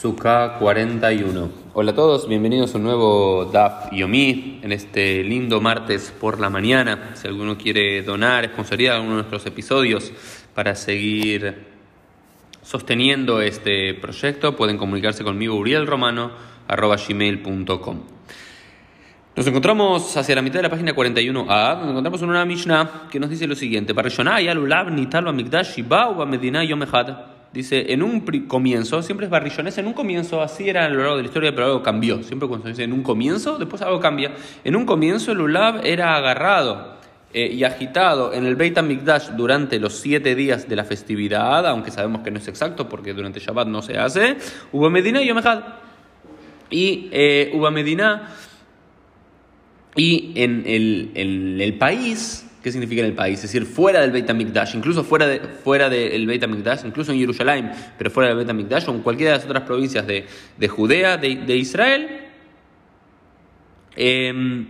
Suka 0.00 0.58
41. 0.60 1.50
Hola 1.74 1.90
a 1.90 1.94
todos, 1.96 2.28
bienvenidos 2.28 2.72
a 2.72 2.78
un 2.78 2.84
nuevo 2.84 3.46
DAF 3.46 3.90
Yomi 3.90 4.60
en 4.62 4.70
este 4.70 5.24
lindo 5.24 5.60
martes 5.60 6.14
por 6.20 6.38
la 6.38 6.48
mañana. 6.48 7.10
Si 7.14 7.26
alguno 7.26 7.58
quiere 7.58 8.02
donar, 8.02 8.44
sponsoría 8.44 8.94
alguno 8.94 9.16
de 9.16 9.22
nuestros 9.22 9.44
episodios 9.46 10.12
para 10.54 10.76
seguir 10.76 11.66
sosteniendo 12.62 13.40
este 13.40 13.92
proyecto, 13.94 14.54
pueden 14.54 14.78
comunicarse 14.78 15.24
conmigo 15.24 15.56
urielromano.gmail.com 15.56 18.00
Nos 19.34 19.46
encontramos 19.48 20.16
hacia 20.16 20.36
la 20.36 20.42
mitad 20.42 20.60
de 20.60 20.62
la 20.62 20.70
página 20.70 20.94
41a, 20.94 21.74
donde 21.74 21.90
encontramos 21.90 22.22
una 22.22 22.44
Mishnah 22.44 23.08
que 23.10 23.18
nos 23.18 23.30
dice 23.30 23.48
lo 23.48 23.56
siguiente: 23.56 23.94
Medina 26.24 26.62
Yom 26.62 26.82
dice, 27.52 27.92
en 27.92 28.02
un 28.02 28.20
comienzo, 28.46 29.02
siempre 29.02 29.26
es 29.26 29.30
barrillones, 29.30 29.78
en 29.78 29.86
un 29.86 29.92
comienzo, 29.92 30.42
así 30.42 30.68
era 30.68 30.84
a 30.84 30.88
lo 30.88 30.98
largo 30.98 31.16
de 31.16 31.22
la 31.22 31.28
historia, 31.28 31.54
pero 31.54 31.66
algo 31.66 31.82
cambió. 31.82 32.22
Siempre 32.22 32.48
cuando 32.48 32.64
se 32.64 32.70
dice 32.70 32.84
en 32.84 32.92
un 32.92 33.02
comienzo, 33.02 33.58
después 33.58 33.82
algo 33.82 34.00
cambia. 34.00 34.32
En 34.64 34.76
un 34.76 34.84
comienzo 34.84 35.32
el 35.32 35.38
Lulav 35.38 35.84
era 35.84 36.16
agarrado 36.16 36.98
eh, 37.32 37.50
y 37.52 37.64
agitado 37.64 38.32
en 38.32 38.46
el 38.46 38.56
Beit 38.56 38.78
HaMikdash 38.78 39.30
durante 39.30 39.78
los 39.78 39.94
siete 39.94 40.34
días 40.34 40.68
de 40.68 40.76
la 40.76 40.84
festividad, 40.84 41.66
aunque 41.66 41.90
sabemos 41.90 42.22
que 42.22 42.30
no 42.30 42.38
es 42.38 42.48
exacto 42.48 42.88
porque 42.88 43.12
durante 43.12 43.40
Shabbat 43.40 43.68
no 43.68 43.82
se 43.82 43.98
hace, 43.98 44.36
Uba 44.72 44.90
Medina 44.90 45.22
y 45.22 45.28
Yom 45.28 45.38
Echad. 45.38 45.62
Y 46.70 47.08
eh, 47.12 47.52
Medina 47.72 48.28
y 49.96 50.32
en 50.36 50.64
el, 50.66 51.10
en 51.14 51.60
el 51.60 51.76
país, 51.76 52.47
¿qué 52.62 52.72
significa 52.72 53.00
en 53.00 53.06
el 53.06 53.14
país? 53.14 53.36
Es 53.36 53.42
decir, 53.42 53.64
fuera 53.64 54.00
del 54.00 54.10
Beit 54.10 54.28
HaMikdash, 54.28 54.74
incluso 54.74 55.04
fuera, 55.04 55.26
de, 55.26 55.40
fuera 55.40 55.88
del 55.88 56.26
Beit 56.26 56.42
HaMikdash, 56.42 56.84
incluso 56.84 57.12
en 57.12 57.18
Jerusalén, 57.18 57.70
pero 57.96 58.10
fuera 58.10 58.28
del 58.28 58.38
Beit 58.38 58.50
HaMikdash 58.50 58.88
o 58.88 58.94
en 58.94 59.02
cualquiera 59.02 59.32
de 59.32 59.38
las 59.38 59.46
otras 59.46 59.62
provincias 59.64 60.06
de, 60.06 60.26
de 60.56 60.68
Judea, 60.68 61.16
de, 61.16 61.36
de 61.36 61.56
Israel, 61.56 62.08
eh, 63.96 64.66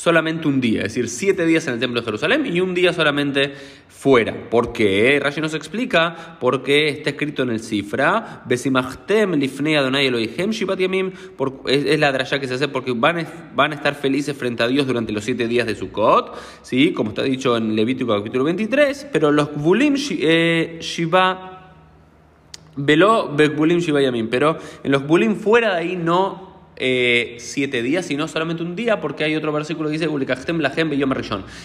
solamente 0.00 0.48
un 0.48 0.62
día, 0.62 0.78
es 0.80 0.94
decir, 0.94 1.10
siete 1.10 1.44
días 1.44 1.66
en 1.66 1.74
el 1.74 1.78
templo 1.78 2.00
de 2.00 2.06
Jerusalén 2.06 2.46
y 2.46 2.62
un 2.62 2.72
día 2.72 2.94
solamente 2.94 3.52
fuera. 3.86 4.48
¿Por 4.48 4.72
qué? 4.72 5.20
Rashi 5.22 5.42
nos 5.42 5.52
explica 5.52 6.38
porque 6.40 6.88
está 6.88 7.10
escrito 7.10 7.42
en 7.42 7.50
el 7.50 7.60
cifra, 7.60 8.42
Besimachtem 8.46 9.34
lifnei 9.34 9.74
Adonai 9.74 10.06
Elohim 10.06 10.52
shivat 10.52 10.78
yamim, 10.78 11.12
es, 11.66 12.00
la 12.00 12.12
drasha 12.12 12.40
que 12.40 12.48
se 12.48 12.54
hace 12.54 12.68
porque 12.68 12.92
van, 12.92 13.18
a- 13.18 13.74
estar 13.74 13.94
felices 13.94 14.34
frente 14.34 14.62
a 14.62 14.68
Dios 14.68 14.86
durante 14.86 15.12
los 15.12 15.22
siete 15.22 15.46
días 15.46 15.66
de 15.66 15.74
Sukkot, 15.74 16.34
¿sí? 16.62 16.94
como 16.94 17.10
está 17.10 17.22
dicho 17.22 17.54
en 17.58 17.76
Levítico 17.76 18.16
capítulo 18.16 18.44
23, 18.44 19.08
pero 19.12 19.30
los 19.30 19.52
Gvulim 19.52 19.96
eh, 20.12 20.78
Shiva 20.80 21.74
Veló 22.74 23.36
Bekbulim 23.36 23.80
Shiva 23.80 24.00
Yamim, 24.00 24.30
pero 24.30 24.56
en 24.82 24.92
los 24.92 25.06
Bulim 25.06 25.36
fuera 25.36 25.74
de 25.74 25.80
ahí 25.80 25.96
no 25.96 26.49
eh, 26.80 27.36
siete 27.38 27.82
días, 27.82 28.06
sino 28.06 28.26
solamente 28.26 28.62
un 28.62 28.74
día, 28.74 29.00
porque 29.00 29.24
hay 29.24 29.36
otro 29.36 29.52
versículo 29.52 29.88
que 29.88 29.98
dice 29.98 30.08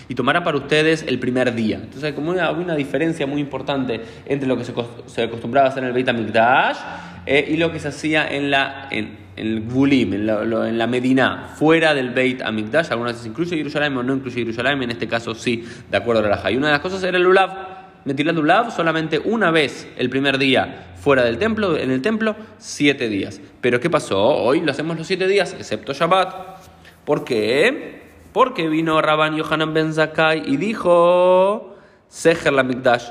y 0.10 0.16
tomará 0.16 0.44
para 0.44 0.58
ustedes 0.58 1.06
el 1.08 1.20
primer 1.20 1.56
día. 1.56 1.78
Entonces 1.78 2.04
hay 2.04 2.14
como 2.14 2.32
una, 2.32 2.76
diferencia 2.76 3.26
muy 3.26 3.42
importante 3.42 4.02
entre 4.26 4.48
lo 4.48 4.58
que 4.58 4.66
se, 4.66 4.74
se 5.08 5.24
acostumbraba 5.24 5.68
a 5.68 5.70
hacer 5.72 5.84
en 5.84 5.88
el 5.88 5.94
Beit 5.94 6.10
HaMikdash 6.10 6.78
eh, 7.26 7.48
y 7.50 7.58
lo 7.58 7.72
que 7.72 7.80
se 7.80 7.88
hacía 7.88 8.28
en 8.28 8.52
la 8.52 8.88
en, 8.92 9.18
el 9.36 9.64
en 9.74 10.78
la, 10.78 10.88
Medina, 10.88 11.50
fuera 11.56 11.94
del 11.94 12.12
Beit 12.12 12.42
HaMikdash. 12.42 12.92
Algunas 12.92 13.14
veces 13.14 13.28
incluye 13.28 13.58
Jerusalén 13.58 13.96
o 13.98 14.04
no 14.04 14.14
incluye 14.14 14.42
Jerusalén, 14.42 14.82
en 14.84 14.92
este 14.92 15.08
caso 15.08 15.34
sí, 15.36 15.66
de 15.90 15.98
acuerdo 15.98 16.22
a 16.22 16.24
la 16.24 16.36
Raja. 16.36 16.52
Y 16.52 16.58
una 16.58 16.68
de 16.68 16.74
las 16.74 16.82
cosas 16.82 17.04
era 17.04 17.18
el 17.18 17.24
Lulav. 17.24 17.75
Netilat 18.06 18.36
Lulav 18.36 18.72
solamente 18.72 19.20
una 19.20 19.50
vez 19.50 19.88
el 19.98 20.10
primer 20.10 20.38
día 20.38 20.94
fuera 20.96 21.24
del 21.24 21.38
templo, 21.38 21.78
en 21.78 21.92
el 21.92 22.02
templo, 22.02 22.36
siete 22.60 23.10
días. 23.10 23.42
Pero 23.62 23.80
¿qué 23.80 23.90
pasó? 23.90 24.22
Hoy 24.24 24.62
lo 24.62 24.72
hacemos 24.72 24.98
los 24.98 25.08
siete 25.08 25.28
días, 25.28 25.54
excepto 25.54 25.94
Shabbat. 25.94 26.60
¿Por 27.04 27.24
qué? 27.24 28.02
Porque 28.32 28.70
vino 28.70 29.02
Rabban 29.02 29.36
Yohanan 29.36 29.74
Ben 29.74 29.94
Zakkai 29.94 30.44
y 30.46 30.58
dijo, 30.58 31.76
Seher 32.08 32.54
la 32.54 32.64
Mikdash. 32.64 33.10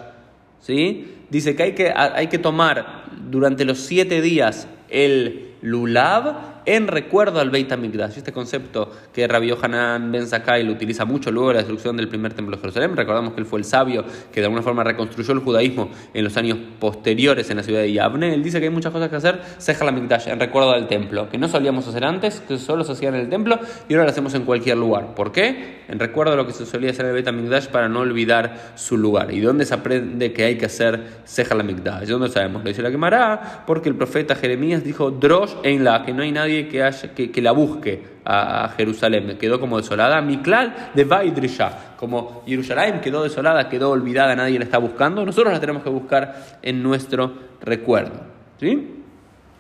¿Sí? 0.61 1.15
Dice 1.29 1.57
que 1.57 1.63
hay, 1.63 1.73
que 1.73 1.93
hay 1.95 2.29
que 2.29 2.39
tomar 2.39 3.05
durante 3.31 3.65
los 3.65 3.79
siete 3.79 4.21
días 4.21 4.69
el 4.89 5.54
Lulav 5.65 6.63
en 6.67 6.89
recuerdo 6.89 7.41
al 7.41 7.51
Beit 7.51 7.73
HaMikdash. 7.73 8.19
Este 8.19 8.33
concepto 8.33 8.91
que 9.13 9.27
Rabbi 9.27 9.49
Yohanan 9.49 10.13
Ben 10.13 10.27
Zakkai 10.27 10.63
lo 10.63 10.73
utiliza 10.73 11.07
mucho 11.07 11.31
luego 11.31 11.49
de 11.49 11.55
la 11.55 11.61
destrucción 11.61 11.97
del 11.97 12.09
primer 12.09 12.35
templo 12.35 12.57
de 12.57 12.61
Jerusalén. 12.61 12.95
Recordamos 12.95 13.33
que 13.33 13.41
él 13.41 13.47
fue 13.47 13.59
el 13.59 13.65
sabio 13.65 14.05
que 14.31 14.41
de 14.41 14.47
alguna 14.47 14.63
forma 14.63 14.85
reconstruyó 14.85 15.33
el 15.33 15.41
judaísmo 15.41 15.89
en 16.13 16.23
los 16.23 16.37
años 16.37 16.59
posteriores 16.79 17.49
en 17.49 17.57
la 17.57 17.63
ciudad 17.63 17.81
de 17.81 17.93
Yavne. 17.93 18.35
Él 18.35 18.43
dice 18.43 18.59
que 18.61 18.67
hay 18.67 18.73
muchas 18.73 18.93
cosas 18.93 19.09
que 19.09 19.17
hacer, 19.17 19.41
Seher 19.57 19.89
HaMikdash, 19.89 20.29
en 20.29 20.39
recuerdo 20.39 20.73
al 20.73 20.87
templo, 20.87 21.31
que 21.31 21.39
no 21.39 21.49
solíamos 21.49 21.89
hacer 21.89 22.05
antes, 22.05 22.41
que 22.41 22.59
solo 22.59 22.85
se 22.85 22.93
hacía 22.93 23.09
en 23.09 23.15
el 23.15 23.31
templo 23.31 23.59
y 23.89 23.95
ahora 23.95 24.05
lo 24.05 24.11
hacemos 24.11 24.35
en 24.35 24.45
cualquier 24.45 24.77
lugar. 24.77 25.15
¿Por 25.15 25.33
qué? 25.33 25.85
En 25.89 25.99
recuerdo 25.99 26.35
a 26.35 26.37
lo 26.37 26.47
que 26.47 26.53
se 26.53 26.67
solía 26.67 26.91
hacer 26.91 27.07
en 27.07 27.09
el 27.11 27.15
Beit 27.15 27.29
HaMikdash 27.29 27.69
para 27.69 27.89
no 27.89 28.01
olvidar 28.01 28.73
su 28.75 28.99
lugar. 28.99 29.33
¿Y 29.33 29.41
dónde 29.41 29.65
se 29.65 29.73
aprende 29.73 30.35
que 30.35 30.45
hay 30.45 30.59
que 30.59 30.67
hacer 30.67 31.23
Seher 31.25 31.55
HaMikdash? 31.59 32.09
¿Dónde 32.09 32.29
sabemos? 32.29 32.63
Lo 32.63 32.69
dice 32.69 32.83
la 32.83 32.91
Gemara, 32.91 33.65
porque 33.67 33.89
el 33.89 33.95
profeta 33.95 34.35
Jeremías 34.35 34.85
dijo, 34.85 35.11
Drosh 35.11 35.54
en 35.63 35.85
la, 35.85 36.05
que 36.05 36.13
no 36.13 36.23
hay 36.23 36.33
nadie 36.33 36.69
que, 36.69 36.83
haya, 36.83 37.15
que, 37.15 37.43
la 37.43 37.53
busque 37.53 38.03
a, 38.25 38.65
a 38.65 38.69
Jerusalén. 38.71 39.37
Quedó 39.39 39.61
como 39.61 39.77
desolada. 39.77 40.21
Miklal 40.21 40.91
de 40.95 41.05
Vaidrisha. 41.05 41.97
Como 41.97 42.43
Jerusalén 42.47 43.01
quedó 43.01 43.23
desolada, 43.23 43.69
quedó 43.69 43.91
olvidada, 43.91 44.35
nadie 44.35 44.59
la 44.59 44.65
está 44.65 44.79
buscando. 44.79 45.25
Nosotros 45.25 45.53
la 45.53 45.61
tenemos 45.61 45.83
que 45.83 45.91
buscar 45.91 46.59
en 46.63 46.83
nuestro 46.83 47.35
recuerdo. 47.61 48.21
¿Sí? 48.59 49.03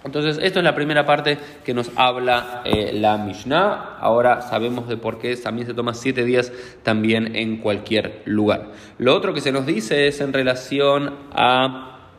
Entonces, 0.04 0.38
esto 0.42 0.58
es 0.58 0.64
la 0.64 0.74
primera 0.74 1.06
parte 1.06 1.38
que 1.64 1.72
nos 1.72 1.90
habla 1.96 2.60
eh, 2.66 2.92
la 2.92 3.16
Mishnah. 3.16 3.96
Ahora 3.98 4.42
sabemos 4.42 4.86
de 4.86 4.98
por 4.98 5.18
qué 5.18 5.34
también 5.36 5.66
se 5.66 5.72
toma 5.72 5.94
siete 5.94 6.24
días 6.24 6.52
también 6.82 7.34
en 7.34 7.56
cualquier 7.56 8.20
lugar. 8.26 8.72
Lo 8.98 9.16
otro 9.16 9.32
que 9.32 9.40
se 9.40 9.50
nos 9.50 9.64
dice 9.64 10.06
es 10.06 10.20
en 10.20 10.34
relación 10.34 11.14
a 11.32 12.10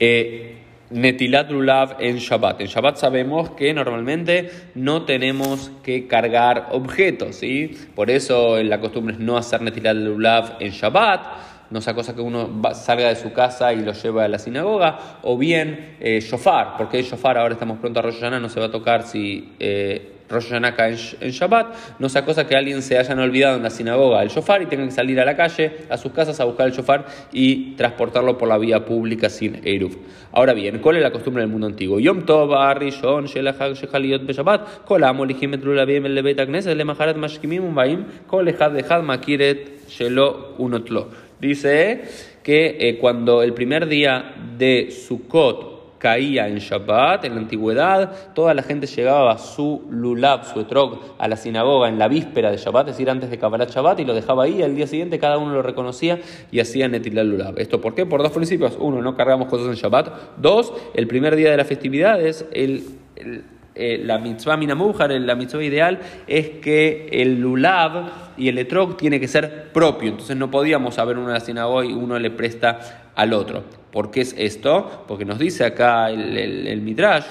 eh, 0.00 0.62
Netilat 0.90 1.50
Lulav 1.50 1.96
en 2.00 2.18
Shabbat. 2.18 2.60
En 2.60 2.66
Shabbat 2.66 2.96
sabemos 2.96 3.50
que 3.50 3.72
normalmente 3.74 4.50
no 4.74 5.04
tenemos 5.04 5.70
que 5.82 6.06
cargar 6.06 6.68
objetos, 6.72 7.36
¿sí? 7.36 7.76
Por 7.94 8.10
eso 8.10 8.62
la 8.62 8.80
costumbre 8.80 9.14
es 9.14 9.20
no 9.20 9.36
hacer 9.36 9.62
Netilat 9.62 9.96
Lulav 9.96 10.56
en 10.60 10.70
Shabbat 10.70 11.56
no 11.70 11.80
sea 11.80 11.94
cosa 11.94 12.14
que 12.14 12.20
uno 12.20 12.62
salga 12.74 13.08
de 13.08 13.16
su 13.16 13.32
casa 13.32 13.72
y 13.72 13.80
lo 13.80 13.92
lleva 13.92 14.24
a 14.24 14.28
la 14.28 14.38
sinagoga, 14.38 15.18
o 15.22 15.36
bien 15.36 15.96
eh, 16.00 16.20
shofar, 16.20 16.76
porque 16.78 16.98
el 17.00 17.04
shofar 17.04 17.38
ahora 17.38 17.54
estamos 17.54 17.78
pronto 17.78 17.98
a 17.98 18.02
Rosh 18.02 18.20
Hashanah, 18.20 18.40
no 18.40 18.48
se 18.48 18.60
va 18.60 18.66
a 18.66 18.70
tocar 18.70 19.02
si 19.02 19.52
eh, 19.58 20.15
Rosh 20.28 20.44
Hashanah 20.48 20.74
cae 20.74 20.90
en, 20.90 20.96
Sh- 20.96 21.16
en 21.20 21.30
Shabbat, 21.30 22.00
no 22.00 22.08
sea 22.08 22.24
cosa 22.24 22.46
que 22.46 22.56
alguien 22.56 22.82
se 22.82 22.98
hayan 22.98 23.18
olvidado 23.18 23.56
en 23.56 23.62
la 23.62 23.70
sinagoga 23.70 24.22
el 24.22 24.28
shofar 24.28 24.62
y 24.62 24.66
tenga 24.66 24.84
que 24.84 24.90
salir 24.90 25.20
a 25.20 25.24
la 25.24 25.36
calle, 25.36 25.72
a 25.88 25.96
sus 25.96 26.12
casas 26.12 26.40
a 26.40 26.44
buscar 26.44 26.66
el 26.66 26.72
shofar 26.72 27.06
y 27.32 27.76
transportarlo 27.76 28.36
por 28.36 28.48
la 28.48 28.58
vía 28.58 28.84
pública 28.84 29.28
sin 29.28 29.60
Eruv. 29.64 29.96
Ahora 30.32 30.52
bien, 30.52 30.80
¿cuál 30.80 30.96
es 30.96 31.02
la 31.02 31.12
costumbre 31.12 31.42
del 31.42 31.50
mundo 31.50 31.66
antiguo? 31.68 32.00
Yom 32.00 32.26
Tov, 32.26 32.50
Rishon, 32.76 33.26
Shelachag, 33.26 33.74
Shechaliot, 33.74 34.26
Beshabbat, 34.26 34.84
Kol 34.84 35.04
Amo, 35.04 35.24
Lijim, 35.24 35.54
et 35.54 35.64
Lulabim, 35.64 36.06
el 36.06 36.14
Lebet 36.14 36.40
Agneses, 36.40 36.76
Lemaharat, 36.76 37.16
Mashkimim, 37.16 37.62
Umbaim, 37.62 38.04
Kol 38.26 38.48
Echad, 38.48 38.76
Echad, 38.76 39.02
Makiret, 39.02 39.88
Shelo, 39.88 40.54
Unotlo. 40.58 41.08
Dice 41.40 42.02
que 42.42 42.76
eh, 42.80 42.98
cuando 42.98 43.42
el 43.42 43.52
primer 43.52 43.86
día 43.86 44.34
de 44.58 44.90
Sukkot 44.90 45.75
caía 45.98 46.48
en 46.48 46.58
Shabbat, 46.58 47.24
en 47.24 47.34
la 47.34 47.40
antigüedad, 47.40 48.32
toda 48.34 48.54
la 48.54 48.62
gente 48.62 48.86
llegaba 48.86 49.38
su 49.38 49.82
lulab, 49.90 50.44
su 50.44 50.60
etrog, 50.60 51.00
a 51.18 51.28
la 51.28 51.36
sinagoga 51.36 51.88
en 51.88 51.98
la 51.98 52.08
víspera 52.08 52.50
de 52.50 52.56
Shabbat, 52.56 52.88
es 52.88 52.94
decir, 52.94 53.10
antes 53.10 53.30
de 53.30 53.38
Kabbalat 53.38 53.70
Shabbat, 53.70 54.00
y 54.00 54.04
lo 54.04 54.14
dejaba 54.14 54.44
ahí, 54.44 54.62
al 54.62 54.74
día 54.74 54.86
siguiente 54.86 55.18
cada 55.18 55.38
uno 55.38 55.52
lo 55.52 55.62
reconocía 55.62 56.20
y 56.50 56.60
hacía 56.60 56.88
Netilat 56.88 57.26
Lulab. 57.26 57.58
¿Esto 57.58 57.80
por 57.80 57.94
qué? 57.94 58.06
Por 58.06 58.22
dos 58.22 58.32
principios. 58.32 58.76
Uno, 58.78 59.02
no 59.02 59.16
cargamos 59.16 59.48
cosas 59.48 59.68
en 59.68 59.74
Shabbat. 59.74 60.36
Dos, 60.38 60.72
el 60.94 61.06
primer 61.06 61.36
día 61.36 61.50
de 61.50 61.56
la 61.56 61.64
festividad 61.64 62.20
es 62.20 62.46
el 62.52 62.84
eh, 63.76 64.00
la 64.02 64.18
mitzvah 64.18 64.56
minamujar, 64.56 65.10
la 65.10 65.34
mitzvah 65.34 65.62
ideal, 65.62 65.98
es 66.26 66.48
que 66.60 67.08
el 67.12 67.40
lulav 67.40 68.34
y 68.36 68.48
el 68.48 68.58
etrog 68.58 68.96
tiene 68.96 69.20
que 69.20 69.28
ser 69.28 69.70
propio. 69.72 70.10
Entonces 70.10 70.36
no 70.36 70.50
podíamos 70.50 70.98
haber 70.98 71.18
una 71.18 71.40
sinagoga 71.40 71.84
y 71.84 71.92
uno 71.92 72.18
le 72.18 72.30
presta 72.30 73.10
al 73.14 73.32
otro. 73.32 73.64
¿Por 73.96 74.10
qué 74.10 74.20
es 74.20 74.34
esto? 74.36 75.04
Porque 75.08 75.24
nos 75.24 75.38
dice 75.38 75.64
acá 75.64 76.10
el, 76.10 76.36
el, 76.36 76.66
el 76.66 76.82
Midrash, 76.82 77.28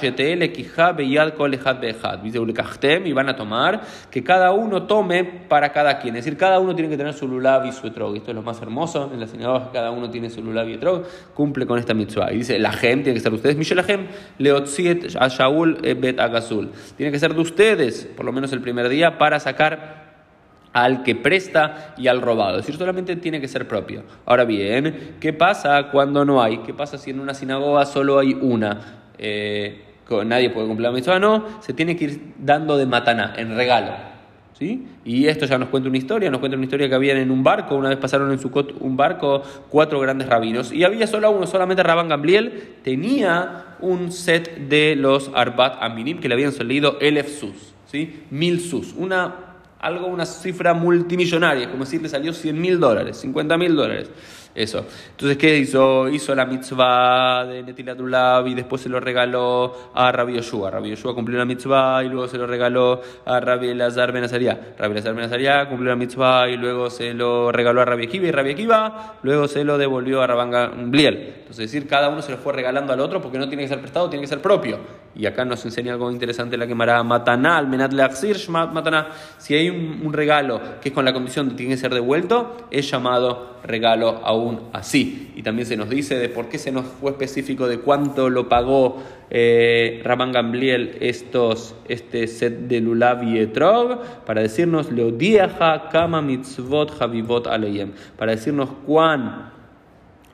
y 3.05 3.13
van 3.13 3.29
a 3.29 3.35
tomar 3.35 3.81
que 4.09 4.23
cada 4.23 4.51
uno 4.51 4.87
tome 4.87 5.23
para 5.23 5.71
cada 5.71 5.99
quien. 5.99 6.15
Es 6.15 6.25
decir, 6.25 6.39
cada 6.39 6.57
uno 6.57 6.73
tiene 6.73 6.89
que 6.89 6.97
tener 6.97 7.13
su 7.13 7.27
lulav 7.27 7.67
y 7.67 7.71
su 7.71 7.85
etrog. 7.85 8.15
Esto 8.15 8.31
es 8.31 8.35
lo 8.35 8.41
más 8.41 8.59
hermoso 8.63 9.11
en 9.13 9.19
la 9.19 9.27
sinagoga, 9.27 9.69
cada 9.71 9.91
uno 9.91 10.09
tiene 10.09 10.31
su 10.31 10.41
lulav 10.41 10.67
y 10.67 10.73
etrog, 10.73 11.03
cumple 11.35 11.67
con 11.67 11.77
esta 11.77 11.93
mitzvah. 11.93 12.33
Y 12.33 12.37
dice, 12.37 12.57
la 12.57 12.71
gente 12.71 13.03
tiene 13.03 13.17
que 13.17 13.21
ser 13.21 13.31
de 13.31 13.35
ustedes. 13.35 13.57
Mishel 13.57 13.77
Lahem, 13.77 14.07
leotziet 14.39 15.15
a 15.19 15.27
Shaul 15.27 15.77
eh, 15.83 15.93
bet 15.93 16.19
agazul. 16.35 16.71
Tiene 16.97 17.11
que 17.11 17.19
ser 17.19 17.33
de 17.33 17.41
ustedes, 17.41 18.09
por 18.15 18.25
lo 18.25 18.31
menos 18.31 18.51
el 18.53 18.61
primer 18.61 18.89
día, 18.89 19.17
para 19.17 19.39
sacar 19.39 20.05
al 20.73 21.03
que 21.03 21.15
presta 21.15 21.93
y 21.97 22.07
al 22.07 22.21
robado. 22.21 22.57
Es 22.57 22.65
decir, 22.65 22.77
solamente 22.77 23.15
tiene 23.15 23.39
que 23.39 23.47
ser 23.47 23.67
propio. 23.67 24.03
Ahora 24.25 24.43
bien, 24.43 25.15
¿qué 25.21 25.31
pasa 25.31 25.89
cuando 25.89 26.25
no 26.25 26.43
hay? 26.43 26.57
¿Qué 26.59 26.73
pasa 26.73 26.97
si 26.97 27.11
en 27.11 27.21
una 27.21 27.33
sinagoga 27.33 27.85
solo 27.85 28.19
hay 28.19 28.33
una? 28.33 29.03
Eh, 29.17 29.85
nadie 30.25 30.49
puede 30.49 30.67
cumplir 30.67 30.89
la 30.89 30.91
mitzvah, 30.91 31.19
no, 31.19 31.45
se 31.61 31.73
tiene 31.73 31.95
que 31.95 32.05
ir 32.05 32.33
dando 32.37 32.77
de 32.77 32.85
mataná, 32.85 33.33
en 33.37 33.55
regalo. 33.55 34.14
¿Sí? 34.57 34.87
Y 35.03 35.27
esto 35.27 35.45
ya 35.45 35.57
nos 35.57 35.67
cuenta 35.67 35.89
una 35.89 35.97
historia, 35.97 36.31
nos 36.31 36.39
cuenta 36.39 36.55
una 36.55 36.63
historia 36.63 36.87
que 36.87 36.95
habían 36.95 37.17
en 37.17 37.29
un 37.29 37.43
barco, 37.43 37.75
una 37.75 37.89
vez 37.89 37.97
pasaron 37.97 38.31
en 38.31 38.39
Sukkot 38.39 38.77
un 38.79 38.95
barco 38.95 39.43
cuatro 39.69 39.99
grandes 39.99 40.29
rabinos 40.29 40.71
y 40.71 40.85
había 40.85 41.07
solo 41.07 41.29
uno, 41.29 41.45
solamente 41.45 41.83
Rabban 41.83 42.07
Gamliel 42.07 42.77
tenía 42.81 43.75
un 43.81 44.13
set 44.13 44.69
de 44.69 44.95
los 44.95 45.29
Arbat 45.35 45.83
Aminim 45.83 46.19
que 46.19 46.29
le 46.29 46.35
habían 46.35 46.53
salido 46.53 46.97
Elef 47.01 47.37
Sus, 47.37 47.73
¿sí? 47.85 48.23
Mil 48.29 48.61
Sus, 48.61 48.93
una, 48.93 49.35
algo, 49.77 50.07
una 50.07 50.25
cifra 50.25 50.73
multimillonaria, 50.73 51.69
como 51.69 51.83
decir, 51.83 52.01
le 52.01 52.07
salió 52.07 52.31
100 52.31 52.59
mil 52.59 52.79
dólares, 52.79 53.17
50 53.17 53.57
mil 53.57 53.75
dólares. 53.75 54.09
Eso. 54.55 54.85
Entonces, 55.11 55.37
¿qué 55.37 55.57
hizo? 55.57 56.07
Hizo 56.07 56.33
la 56.33 56.45
mitzvah 56.45 57.45
de 57.45 57.61
Netilat 57.61 57.99
Ulav 57.99 58.47
y 58.47 58.53
después 58.53 58.81
se 58.81 58.87
lo 58.87 59.01
regaló 59.01 59.91
a 59.93 60.13
Rabbi 60.13 60.35
Yoshua. 60.35 60.71
Rabbi 60.71 60.91
Yoshua 60.91 61.13
cumplió 61.13 61.37
la 61.37 61.43
mitzvah 61.43 62.01
y 62.05 62.07
luego 62.07 62.29
se 62.29 62.37
lo 62.37 62.47
regaló 62.47 63.01
a 63.25 63.41
Rabbi 63.41 63.67
Elazar 63.67 64.13
Ben 64.13 64.23
Azaria. 64.23 64.57
Rabbi 64.77 64.93
Elazar 64.93 65.13
Ben 65.13 65.25
Azaria 65.25 65.67
cumplió 65.67 65.89
la 65.89 65.97
mitzvah 65.97 66.47
y 66.47 66.55
luego 66.55 66.89
se 66.89 67.13
lo 67.13 67.51
regaló 67.51 67.81
a 67.81 67.85
Rabbi 67.85 68.05
Akiva 68.05 68.27
y 68.27 68.31
Rabbi 68.31 68.51
Akiva 68.51 69.17
luego 69.23 69.49
se 69.49 69.65
lo 69.65 69.77
devolvió 69.77 70.21
a 70.21 70.27
Rabanga 70.27 70.67
Bliel. 70.67 71.33
Entonces, 71.39 71.65
es 71.65 71.71
decir, 71.73 71.89
cada 71.89 72.07
uno 72.07 72.21
se 72.21 72.31
lo 72.31 72.37
fue 72.37 72.53
regalando 72.53 72.93
al 72.93 73.01
otro 73.01 73.21
porque 73.21 73.37
no 73.37 73.49
tiene 73.49 73.63
que 73.63 73.69
ser 73.69 73.81
prestado, 73.81 74.09
tiene 74.09 74.23
que 74.23 74.29
ser 74.29 74.41
propio. 74.41 74.79
Y 75.15 75.25
acá 75.25 75.43
nos 75.43 75.65
enseña 75.65 75.93
algo 75.93 76.09
interesante 76.11 76.57
la 76.57 76.65
quemará 76.65 77.03
Mataná, 77.03 77.57
al 77.57 77.67
Menat 77.67 77.91
Leachzir, 77.91 78.37
Mataná. 78.49 79.07
Si 79.37 79.53
hay 79.53 79.69
un, 79.69 80.01
un 80.05 80.13
regalo 80.13 80.61
que 80.81 80.89
es 80.89 80.95
con 80.95 81.03
la 81.03 81.11
condición 81.11 81.47
de 81.47 81.51
que 81.51 81.57
tiene 81.57 81.73
que 81.73 81.81
ser 81.81 81.93
devuelto, 81.93 82.67
es 82.71 82.89
llamado 82.89 83.55
regalo 83.65 84.21
así. 84.73 85.31
Y 85.35 85.43
también 85.43 85.65
se 85.65 85.77
nos 85.77 85.89
dice 85.89 86.15
de 86.15 86.29
por 86.29 86.49
qué 86.49 86.57
se 86.57 86.71
nos 86.71 86.85
fue 86.85 87.11
específico 87.11 87.67
de 87.67 87.79
cuánto 87.79 88.29
lo 88.29 88.49
pagó 88.49 89.01
eh, 89.29 90.01
Raman 90.03 90.31
Gambliel 90.31 90.97
estos, 90.99 91.75
este 91.87 92.27
set 92.27 92.67
de 92.67 92.81
Lulav 92.81 93.23
y 93.23 93.39
Etrog, 93.39 94.01
para 94.25 94.41
decirnos 94.41 94.91
Leodiaja 94.91 95.89
Kama 95.89 96.21
Mitzvot 96.21 97.01
Havivot 97.01 97.47
Aleyem, 97.47 97.93
para 98.17 98.33
decirnos 98.33 98.69
cuán 98.85 99.54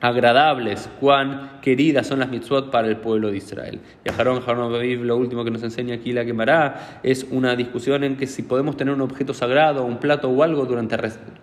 agradables, 0.02 0.90
cuán 1.00 1.60
queridas 1.62 2.08
son 2.08 2.18
las 2.18 2.28
mitzvot 2.28 2.72
para 2.72 2.88
el 2.88 2.96
pueblo 2.96 3.30
de 3.30 3.36
Israel. 3.36 3.80
Y 4.04 4.10
a 4.10 4.14
Harón 4.14 4.42
Aviv, 4.74 5.04
lo 5.04 5.16
último 5.16 5.44
que 5.44 5.52
nos 5.52 5.62
enseña 5.62 5.94
aquí 5.94 6.12
la 6.12 6.24
Gemara 6.24 6.98
es 7.04 7.24
una 7.30 7.54
discusión 7.54 8.02
en 8.02 8.16
que 8.16 8.26
si 8.26 8.42
podemos 8.42 8.76
tener 8.76 8.92
un 8.92 9.00
objeto 9.00 9.32
sagrado, 9.32 9.84
un 9.84 9.98
plato 9.98 10.28
o 10.28 10.42
algo 10.42 10.66
durante 10.66 10.96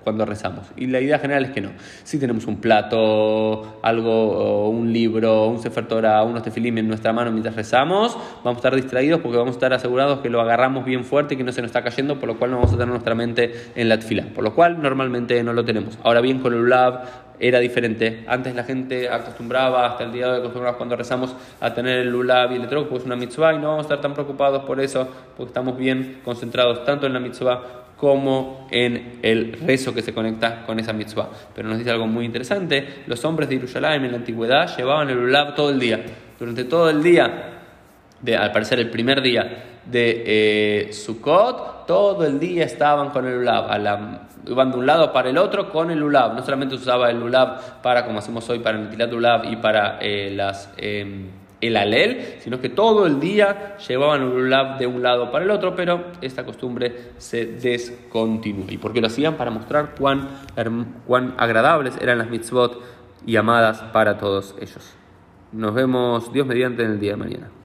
cuando 0.04 0.26
rezamos. 0.26 0.68
Y 0.76 0.88
la 0.88 1.00
idea 1.00 1.20
general 1.20 1.46
es 1.46 1.52
que 1.52 1.62
no. 1.62 1.70
Si 2.04 2.20
tenemos 2.20 2.48
un 2.48 2.58
plato, 2.58 3.80
algo, 3.82 4.70
un 4.70 4.92
libro, 4.92 5.48
un 5.48 5.60
Sefer 5.60 5.88
Torah, 5.88 6.24
unos 6.24 6.44
tefilim 6.44 6.78
en 6.80 6.90
nuestra 6.90 7.14
mano 7.14 7.32
mientras 7.32 7.56
rezamos, 7.56 8.18
vamos 8.44 8.58
a 8.58 8.60
estar 8.60 8.76
distraídos 8.76 9.22
porque 9.22 9.38
vamos 9.38 9.54
a 9.54 9.56
estar 9.56 9.74
asegurados 9.74 10.20
que 10.20 10.30
lo 10.30 10.42
agarramos 10.42 10.84
bien 10.84 11.06
fuerte 11.06 11.36
y 11.36 11.38
que 11.38 11.46
no 11.46 11.54
se 11.54 11.62
nos 11.62 11.70
está 11.70 11.82
cayendo, 11.82 12.20
por 12.20 12.28
lo 12.28 12.38
cual 12.38 12.52
no 12.52 12.58
vamos 12.58 12.74
a 12.74 12.74
tener 12.74 12.90
nuestra 12.90 13.16
mente 13.16 13.54
en 13.76 13.88
la 13.88 13.98
tfila. 14.00 14.26
Por 14.36 14.44
lo 14.44 14.54
cual 14.54 14.82
normalmente 14.82 15.42
no 15.46 15.54
lo 15.54 15.64
tenemos. 15.64 15.98
Ahora 16.04 16.20
bien, 16.20 16.40
con 16.40 16.54
el 16.54 16.60
ulav 16.60 17.29
era 17.40 17.60
diferente. 17.60 18.24
Antes 18.28 18.54
la 18.54 18.64
gente 18.64 19.10
acostumbraba, 19.10 19.86
hasta 19.86 20.04
el 20.04 20.12
día 20.12 20.32
de 20.32 20.42
hoy 20.42 20.52
cuando 20.78 20.96
rezamos 20.96 21.36
a 21.60 21.74
tener 21.74 22.00
el 22.00 22.10
lulav 22.10 22.52
y 22.52 22.56
el 22.56 22.64
etrog, 22.64 22.94
es 22.96 23.06
una 23.06 23.16
mitzvah 23.16 23.54
y 23.54 23.58
no 23.58 23.70
vamos 23.70 23.80
a 23.80 23.82
estar 23.84 24.02
tan 24.02 24.14
preocupados 24.14 24.64
por 24.64 24.80
eso, 24.80 25.08
porque 25.38 25.50
estamos 25.50 25.78
bien 25.78 26.22
concentrados 26.24 26.84
tanto 26.84 27.08
en 27.08 27.14
la 27.14 27.20
mitzvah 27.20 27.86
como 27.96 28.68
en 28.72 29.20
el 29.22 29.54
rezo 29.54 29.94
que 29.94 30.02
se 30.02 30.14
conecta 30.14 30.66
con 30.66 30.80
esa 30.80 30.94
mitzvah. 30.94 31.30
Pero 31.54 31.68
nos 31.68 31.78
dice 31.78 31.92
algo 31.92 32.08
muy 32.08 32.26
interesante, 32.26 33.04
los 33.08 33.24
hombres 33.26 33.50
de 33.50 33.56
Jerusalén 33.56 34.06
en 34.06 34.12
la 34.12 34.18
antigüedad 34.18 34.76
llevaban 34.78 35.10
el 35.10 35.18
lulav 35.18 35.56
todo 35.56 35.70
el 35.70 35.80
día. 35.80 36.00
Durante 36.38 36.64
todo 36.64 36.90
el 36.90 37.04
día, 37.04 37.60
de, 38.22 38.38
al 38.38 38.52
parecer 38.52 38.80
el 38.80 38.90
primer 38.90 39.22
día 39.22 39.79
de 39.92 40.24
eh, 40.26 40.94
Sukkot, 40.94 41.86
todo 41.86 42.26
el 42.26 42.40
día 42.40 42.66
estaban 42.66 43.10
con 43.10 43.26
el 43.26 43.40
lulav, 43.40 43.68
iban 44.48 44.72
de 44.72 44.78
un 44.78 44.86
lado 44.86 45.12
para 45.12 45.30
el 45.30 45.38
otro 45.38 45.70
con 45.70 45.92
el 45.92 46.00
lulav. 46.00 46.36
No 46.36 46.44
solamente 46.44 46.76
usaba 46.76 47.10
el 47.10 47.20
lulav 47.20 47.82
para, 47.82 48.06
como 48.06 48.20
hacemos 48.20 48.50
hoy, 48.50 48.60
para 48.60 48.80
el 48.80 48.90
tilat 48.90 49.12
lulav 49.12 49.46
y 49.52 49.56
para 49.56 49.98
eh, 50.00 50.32
las, 50.36 50.72
em, 50.78 51.28
el 51.62 51.76
alel, 51.76 52.36
sino 52.40 52.60
que 52.60 52.70
todo 52.70 53.06
el 53.06 53.20
día 53.20 53.78
llevaban 53.88 54.22
el 54.22 54.30
lulav 54.30 54.78
de 54.78 54.88
un 54.88 55.02
lado 55.02 55.32
para 55.32 55.44
el 55.44 55.52
otro, 55.52 55.76
pero 55.76 56.06
esta 56.22 56.46
costumbre 56.46 57.12
se 57.18 57.46
descontinuó. 57.46 58.66
¿Y 58.70 58.78
por 58.78 58.94
qué 58.94 59.02
lo 59.02 59.08
hacían? 59.08 59.36
Para 59.36 59.52
mostrar 59.52 59.96
cuán, 59.98 60.30
cuán 61.06 61.34
agradables 61.38 61.98
eran 62.02 62.20
las 62.20 62.30
mitzvot 62.30 62.82
y 63.26 63.36
amadas 63.36 63.82
para 63.92 64.18
todos 64.18 64.56
ellos. 64.60 64.96
Nos 65.52 65.74
vemos, 65.74 66.32
Dios 66.32 66.46
mediante, 66.46 66.84
en 66.84 66.92
el 66.92 67.00
día 67.00 67.12
de 67.12 67.18
mañana. 67.18 67.50